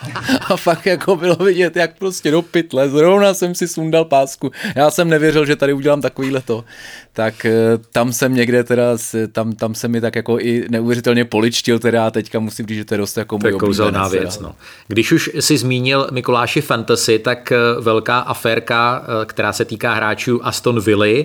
[0.48, 4.50] A fakt jako bylo vidět, jak prostě do pytle, zrovna jsem si sundal pásku.
[4.74, 6.64] Já jsem nevěřil, že tady udělám takovýhle to.
[7.12, 8.84] Tak eh, tam jsem někde teda,
[9.32, 12.84] tam, tam se mi tak jako i neuvěřitelně poličtil teda a teďka musím říct, že
[12.84, 14.40] to je dost jako můj kouzelná věc.
[14.40, 14.54] No.
[14.88, 20.46] Když už si zmínil Mikuláši Fantasy, tak eh, velká aférka, eh, která se týká hráčů
[20.46, 21.24] Aston Villa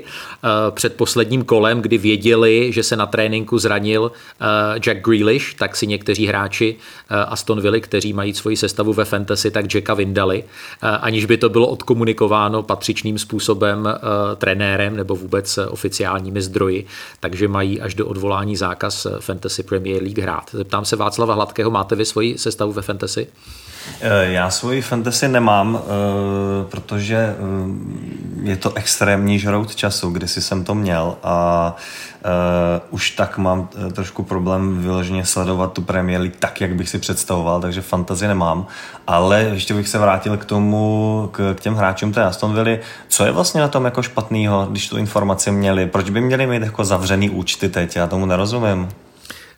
[0.71, 4.11] před posledním kolem, kdy věděl věděli, že se na tréninku zranil
[4.79, 6.75] Jack Grealish, tak si někteří hráči
[7.09, 10.43] Aston Villa, kteří mají svoji sestavu ve fantasy, tak Jacka vyndali,
[10.81, 13.87] aniž by to bylo odkomunikováno patřičným způsobem
[14.37, 16.85] trenérem nebo vůbec oficiálními zdroji,
[17.19, 20.49] takže mají až do odvolání zákaz Fantasy Premier League hrát.
[20.53, 23.27] Zeptám se Václava Hladkého, máte vy svoji sestavu ve fantasy?
[24.21, 25.81] Já svoji fantasy nemám,
[26.69, 27.35] protože
[28.43, 31.75] je to extrémní žrout času, kdy si jsem to měl a
[32.89, 37.61] už tak mám trošku problém vyloženě sledovat tu Premier League tak, jak bych si představoval,
[37.61, 38.65] takže fantazi nemám.
[39.07, 42.77] Ale ještě bych se vrátil k tomu, k, k těm hráčům té Aston Villa.
[43.07, 45.87] Co je vlastně na tom jako špatného, když tu informaci měli?
[45.87, 47.95] Proč by měli mít jako zavřený účty teď?
[47.95, 48.89] Já tomu nerozumím.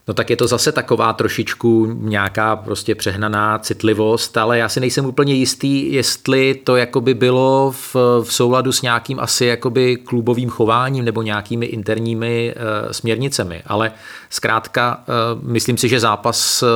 [0.10, 5.06] No tak je to zase taková trošičku nějaká prostě přehnaná citlivost, ale já si nejsem
[5.06, 11.06] úplně jistý, jestli to jakoby bylo v, v souladu s nějakým asi jakoby klubovým chováním
[11.06, 13.92] nebo nějakými interními uh, směrnicemi, ale
[14.30, 15.04] zkrátka
[15.36, 16.70] uh, myslím si, že zápas uh,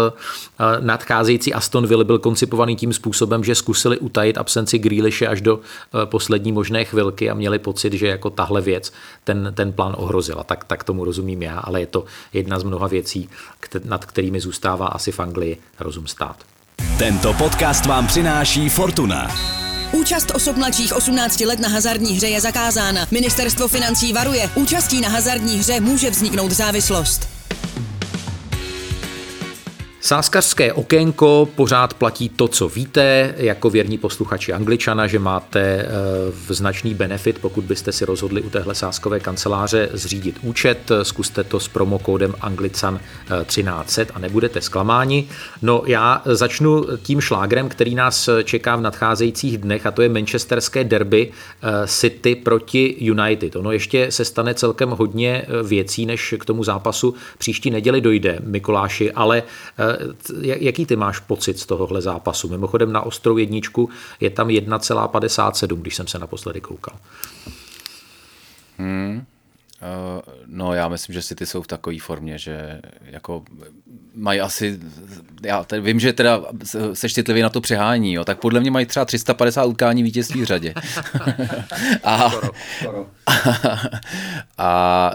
[0.80, 5.62] nadcházející Aston Villa byl koncipovaný tím způsobem, že zkusili utajit absenci Grealishe až do uh,
[6.06, 8.94] poslední možné chvilky a měli pocit, že jako tahle věc
[9.24, 10.44] ten, ten plán ohrozila.
[10.44, 13.23] Tak, tak tomu rozumím já, ale je to jedna z mnoha věcí,
[13.84, 16.38] nad kterými zůstává asi v Anglii rozum stát.
[16.98, 19.28] Tento podcast vám přináší Fortuna.
[19.92, 23.08] Účast osob mladších 18 let na hazardní hře je zakázána.
[23.12, 27.30] Ministerstvo financí varuje, účastí na hazardní hře může vzniknout závislost.
[30.06, 35.88] Sáskařské okénko pořád platí to, co víte, jako věrní posluchači Angličana, že máte eh,
[36.48, 40.92] v značný benefit, pokud byste si rozhodli u téhle sáskové kanceláře zřídit účet.
[41.04, 43.00] Zkuste to s promokódem Anglican
[43.46, 45.28] 1300 a nebudete zklamáni.
[45.62, 50.84] No já začnu tím šlágrem, který nás čeká v nadcházejících dnech a to je manchesterské
[50.84, 53.56] derby eh, City proti United.
[53.56, 58.40] Ono ještě se stane celkem hodně eh, věcí, než k tomu zápasu příští neděli dojde,
[58.44, 59.44] Mikuláši, ale
[60.42, 62.50] jaký ty máš pocit z tohohle zápasu?
[62.50, 63.90] Mimochodem na ostrou jedničku
[64.20, 66.96] je tam 1,57, když jsem se naposledy koukal.
[68.78, 69.26] Hmm.
[69.84, 73.44] Uh, no já myslím, že si ty jsou v takové formě, že jako
[74.16, 74.80] mají asi,
[75.44, 76.42] já tady vím, že teda
[76.94, 80.46] seš citlivý na to přehání, jo, tak podle mě mají třeba 350 utkání vítězství v
[80.46, 80.74] řadě.
[82.04, 83.06] a, skoro, skoro.
[84.58, 85.14] A,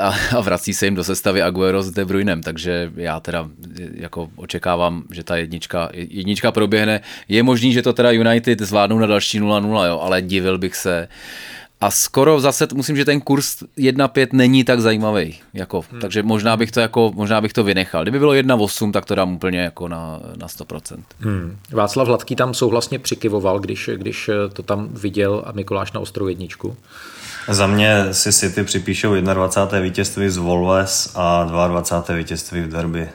[0.00, 3.48] a, a, vrací se jim do sestavy Aguero s De Bruynem, takže já teda
[3.94, 7.00] jako očekávám, že ta jednička, jednička proběhne.
[7.28, 11.08] Je možný, že to teda United zvládnou na další 0-0, jo, ale divil bych se,
[11.80, 15.38] a skoro zase musím, že ten kurz 1.5 není tak zajímavý.
[15.54, 16.00] Jako, hmm.
[16.00, 18.02] Takže možná bych, to jako, možná bych to vynechal.
[18.02, 20.98] Kdyby bylo 1.8, tak to dám úplně jako na, na 100%.
[21.20, 21.56] Hmm.
[21.72, 26.76] Václav Hladký tam souhlasně přikyvoval, když, když to tam viděl a Mikuláš na ostrou jedničku.
[27.48, 29.80] Za mě si City připíšou 21.
[29.80, 32.16] vítězství z Wolves a 22.
[32.16, 33.08] vítězství v derby.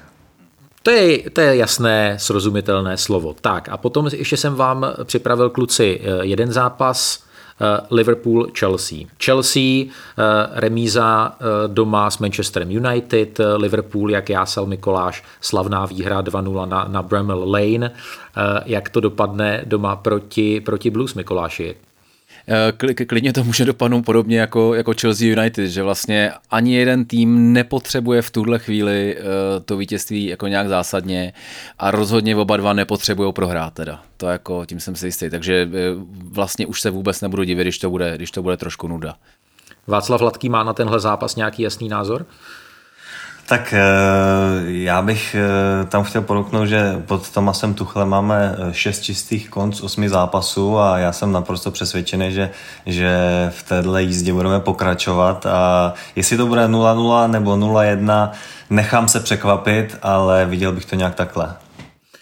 [0.83, 3.35] To je, to je jasné, srozumitelné slovo.
[3.41, 7.24] Tak a potom ještě jsem vám připravil kluci jeden zápas, Eh,
[7.91, 9.07] Liverpool-Chelsea.
[9.18, 9.90] Chelsea, eh,
[10.53, 17.02] remíza eh, doma s Manchesterem United, Liverpool, jak jásal Mikoláš, slavná výhra 2-0 na, na
[17.02, 17.91] Bramall Lane.
[18.65, 21.76] Jak to dopadne doma proti, proti Blues, Mikoláši?
[23.07, 28.22] Klidně to může dopadnout podobně jako, jako Chelsea United, že vlastně ani jeden tým nepotřebuje
[28.22, 29.17] v tuhle chvíli
[29.65, 31.34] to vítězství jako nějak zásadně
[31.80, 34.01] a rozhodně oba dva nepotřebují prohrát teda.
[34.17, 35.69] To jako, tím jsem si jistý, takže
[36.31, 39.15] vlastně už se vůbec nebudu divit, když to bude, když to bude trošku nuda.
[39.88, 42.26] Václav Hladký má na tenhle zápas nějaký jasný názor?
[43.47, 43.81] Tak eh,
[44.65, 49.81] já bych eh, tam chtěl podotknout, že pod Tomasem Tuchlem máme eh, šest čistých konc
[49.81, 52.49] osmi zápasů a já jsem naprosto přesvědčený, že,
[52.85, 53.17] že
[53.55, 58.30] v téhle jízdě budeme pokračovat a jestli to bude 0-0 nebo 0-1,
[58.69, 61.55] nechám se překvapit, ale viděl bych to nějak takhle.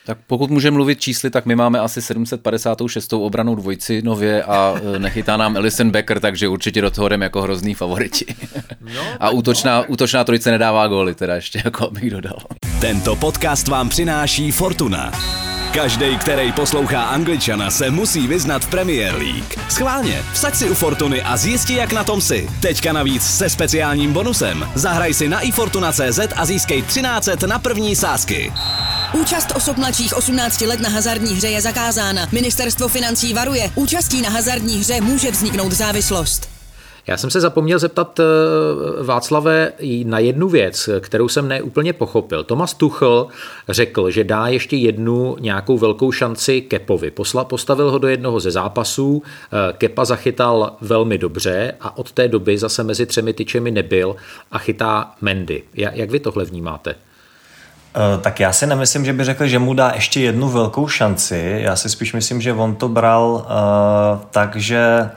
[0.05, 3.13] Tak pokud můžeme mluvit čísly, tak my máme asi 756.
[3.13, 7.41] obranou dvojci nově a e, nechytá nám Ellison Becker, takže určitě do toho jdeme jako
[7.41, 8.25] hrozný favoriti.
[8.95, 9.85] No, a útočná, no.
[9.87, 12.37] útočná trojice nedává góly, teda ještě, jako abych dodal.
[12.81, 15.11] Tento podcast vám přináší Fortuna.
[15.73, 19.55] Každý, který poslouchá Angličana, se musí vyznat v Premier League.
[19.69, 22.49] Schválně, vsaď si u Fortuny a zjisti, jak na tom si.
[22.61, 24.69] Teďka navíc se speciálním bonusem.
[24.75, 28.53] Zahraj si na ifortuna.cz a získej 13 na první sázky.
[29.21, 32.27] Účast osob mladších 18 let na hazardní hře je zakázána.
[32.31, 33.69] Ministerstvo financí varuje.
[33.75, 36.49] Účastí na hazardní hře může vzniknout závislost.
[37.07, 38.23] Já jsem se zapomněl zeptat eh,
[39.03, 39.71] Václave
[40.05, 42.43] na jednu věc, kterou jsem neúplně pochopil.
[42.43, 43.27] Tomas Tuchl
[43.69, 47.11] řekl, že dá ještě jednu nějakou velkou šanci Kepovi.
[47.11, 52.27] Posla, postavil ho do jednoho ze zápasů, eh, Kepa zachytal velmi dobře a od té
[52.27, 54.15] doby zase mezi třemi tyčemi nebyl
[54.51, 55.63] a chytá Mendy.
[55.73, 56.95] Jak vy tohle vnímáte?
[57.95, 61.59] Eh, tak já si nemyslím, že by řekl, že mu dá ještě jednu velkou šanci.
[61.63, 65.09] Já si spíš myslím, že on to bral uh, tak, že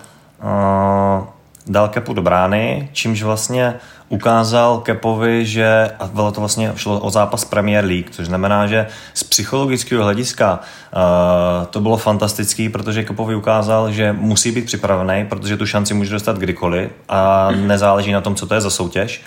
[0.42, 1.26] uh,
[1.66, 3.74] dal Kepu do brány, čímž vlastně
[4.08, 8.86] ukázal Kepovi, že a bylo to vlastně šlo o zápas Premier League, což znamená, že
[9.14, 15.56] z psychologického hlediska uh, to bylo fantastický, protože Kepovi ukázal, že musí být připravený, protože
[15.56, 19.22] tu šanci může dostat kdykoliv a nezáleží na tom, co to je za soutěž.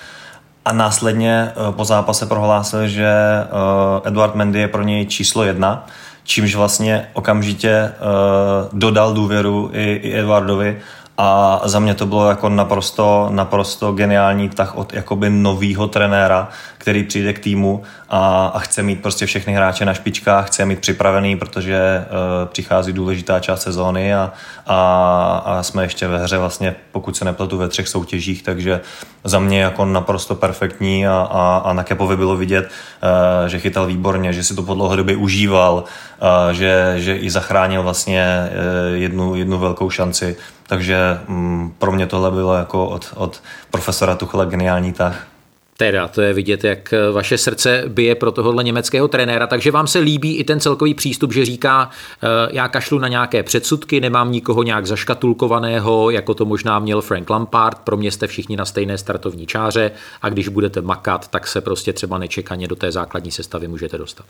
[0.69, 3.11] A následně uh, po zápase prohlásil, že
[3.51, 5.85] uh, Eduard Mendy je pro něj číslo jedna,
[6.23, 10.79] čímž vlastně okamžitě uh, dodal důvěru i, i Eduardovi
[11.21, 17.03] a za mě to bylo jako naprosto, naprosto geniální tah od jakoby novýho trenéra, který
[17.03, 21.35] přijde k týmu a, a chce mít prostě všechny hráče na špičkách, chce mít připravený,
[21.35, 24.31] protože uh, přichází důležitá část sezóny a,
[24.67, 28.81] a, a jsme ještě ve hře vlastně, pokud se nepletu, ve třech soutěžích, takže
[29.23, 33.85] za mě jako naprosto perfektní a, a, a na Kepovi bylo vidět, uh, že chytal
[33.85, 35.83] výborně, že si to po dlouhodobě užíval,
[36.21, 40.35] uh, že, že i zachránil vlastně uh, jednu, jednu velkou šanci,
[40.69, 43.41] takže um, pro mě tohle bylo jako od, od
[43.71, 45.27] profesora Tuchla geniální tah.
[45.77, 49.99] Teda, to je vidět, jak vaše srdce bije pro tohohle německého trenéra, takže vám se
[49.99, 51.89] líbí i ten celkový přístup, že říká,
[52.23, 57.29] eh, já kašlu na nějaké předsudky, nemám nikoho nějak zaškatulkovaného, jako to možná měl Frank
[57.29, 59.91] Lampard, pro mě jste všichni na stejné startovní čáře
[60.21, 64.25] a když budete makat, tak se prostě třeba nečekaně do té základní sestavy můžete dostat.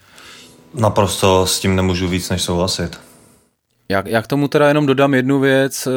[0.74, 3.09] Naprosto s tím nemůžu víc než souhlasit.
[3.92, 5.92] Jak, jak tomu teda jenom dodám jednu věc, eh,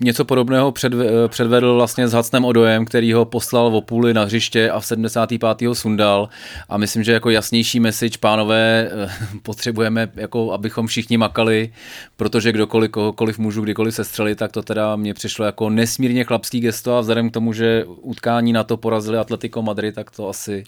[0.00, 0.72] něco podobného
[1.28, 5.68] předvedl vlastně s Hacnem Odojem, který ho poslal v půli na hřiště a v 75.
[5.68, 6.28] ho sundal
[6.68, 9.10] a myslím, že jako jasnější message, pánové, eh,
[9.42, 11.72] potřebujeme, jako abychom všichni makali,
[12.16, 16.96] protože kdokoliv, kohokoliv můžu kdykoliv sestřelit, tak to teda mě přišlo jako nesmírně chlapský gesto
[16.96, 20.64] a vzhledem k tomu, že utkání na to porazili Atletico Madrid, tak to asi,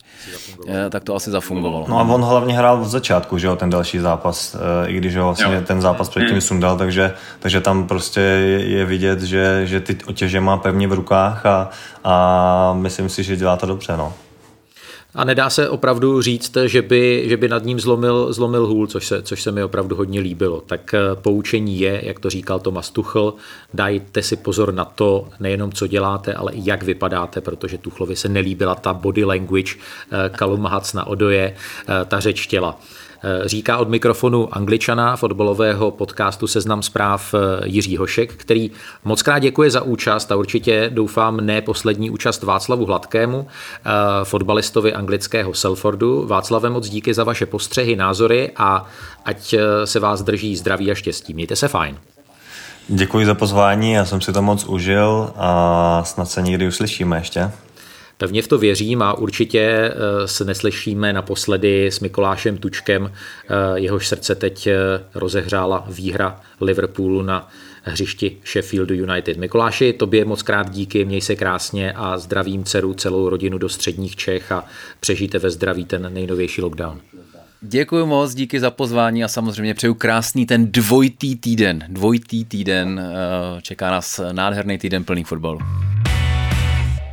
[0.68, 1.86] eh, tak to asi zafungovalo.
[1.88, 5.16] No a on hlavně hrál od začátku, že jo, ten další zápas, eh, i když
[5.16, 5.62] ho vlastně jo.
[5.64, 6.40] ten zápas předtím mm.
[6.40, 11.46] sundal, takže, takže tam prostě je vidět, že, že ty otěže má pevně v rukách
[11.46, 11.70] a,
[12.04, 13.96] a myslím si, že dělá to dobře.
[13.96, 14.12] No.
[15.14, 19.06] A nedá se opravdu říct, že by, že by nad ním zlomil, zlomil hůl, což
[19.06, 20.60] se, což se mi opravdu hodně líbilo.
[20.60, 23.34] Tak eh, poučení je, jak to říkal Tomas Tuchl,
[23.74, 28.28] dajte si pozor na to, nejenom co děláte, ale i jak vypadáte, protože Tuchlovi se
[28.28, 29.74] nelíbila ta body language
[30.30, 32.78] Kalum eh, na Odoje, eh, ta řeč těla.
[33.24, 38.70] Eh, říká od mikrofonu angličana fotbalového podcastu Seznam zpráv eh, Jiří Hošek, který
[39.04, 43.90] moc krát děkuje za účast a určitě doufám ne poslední účast Václavu Hladkému, eh,
[44.24, 46.26] fotbalistovi anglického Selfordu.
[46.26, 48.86] Václave, moc díky za vaše postřehy, názory a
[49.24, 49.54] ať
[49.84, 51.34] se vás drží zdraví a štěstí.
[51.34, 51.98] Mějte se fajn.
[52.88, 57.50] Děkuji za pozvání, já jsem si to moc užil a snad se někdy uslyšíme ještě.
[58.22, 64.08] Pevně v to věřím a určitě eh, se neslyšíme naposledy s Mikolášem Tučkem, eh, jehož
[64.08, 64.76] srdce teď eh,
[65.14, 67.48] rozehřála výhra Liverpoolu na
[67.82, 69.36] hřišti Sheffieldu United.
[69.36, 74.16] Mikoláši, tobě moc krát díky, měj se krásně a zdravím dceru, celou rodinu do středních
[74.16, 74.64] Čech a
[75.00, 77.00] přežijte ve zdraví ten nejnovější lockdown.
[77.60, 81.84] Děkuji moc, díky za pozvání a samozřejmě přeju krásný ten dvojitý týden.
[81.88, 83.00] Dvojitý týden,
[83.62, 85.58] čeká nás nádherný týden plný fotbalu.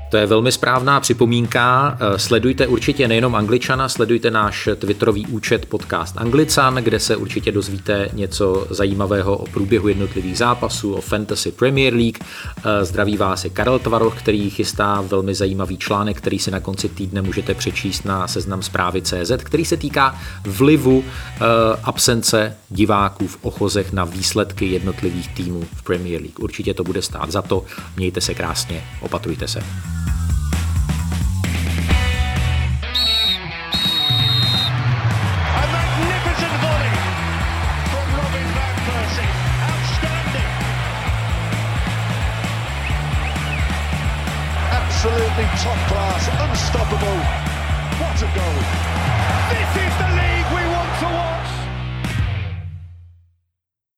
[0.10, 1.98] To je velmi správná připomínka.
[2.00, 8.10] Eh, sledujte určitě nejenom Angličana, sledujte náš twitterový účet podcast Anglican, kde se určitě dozvíte
[8.14, 12.18] něco zajímavého o průběhu jednotlivých zápasů, o Fantasy Premier League.
[12.20, 16.90] Eh, zdraví vás je Karel Tvaroch, který chystá velmi zajímavý článek, který si na konci
[16.90, 21.40] týdne můžete přečíst na seznam zprávy CZ, který se týká vlivu eh,
[21.84, 26.40] absence diváků v ochozech na výsledky jednotlivých týmů v Premier League.
[26.40, 27.66] Určitě to bude stát za to.
[27.98, 29.64] Mějte se krásně, opatrujte se.
[45.64, 47.09] Top class, unstoppable.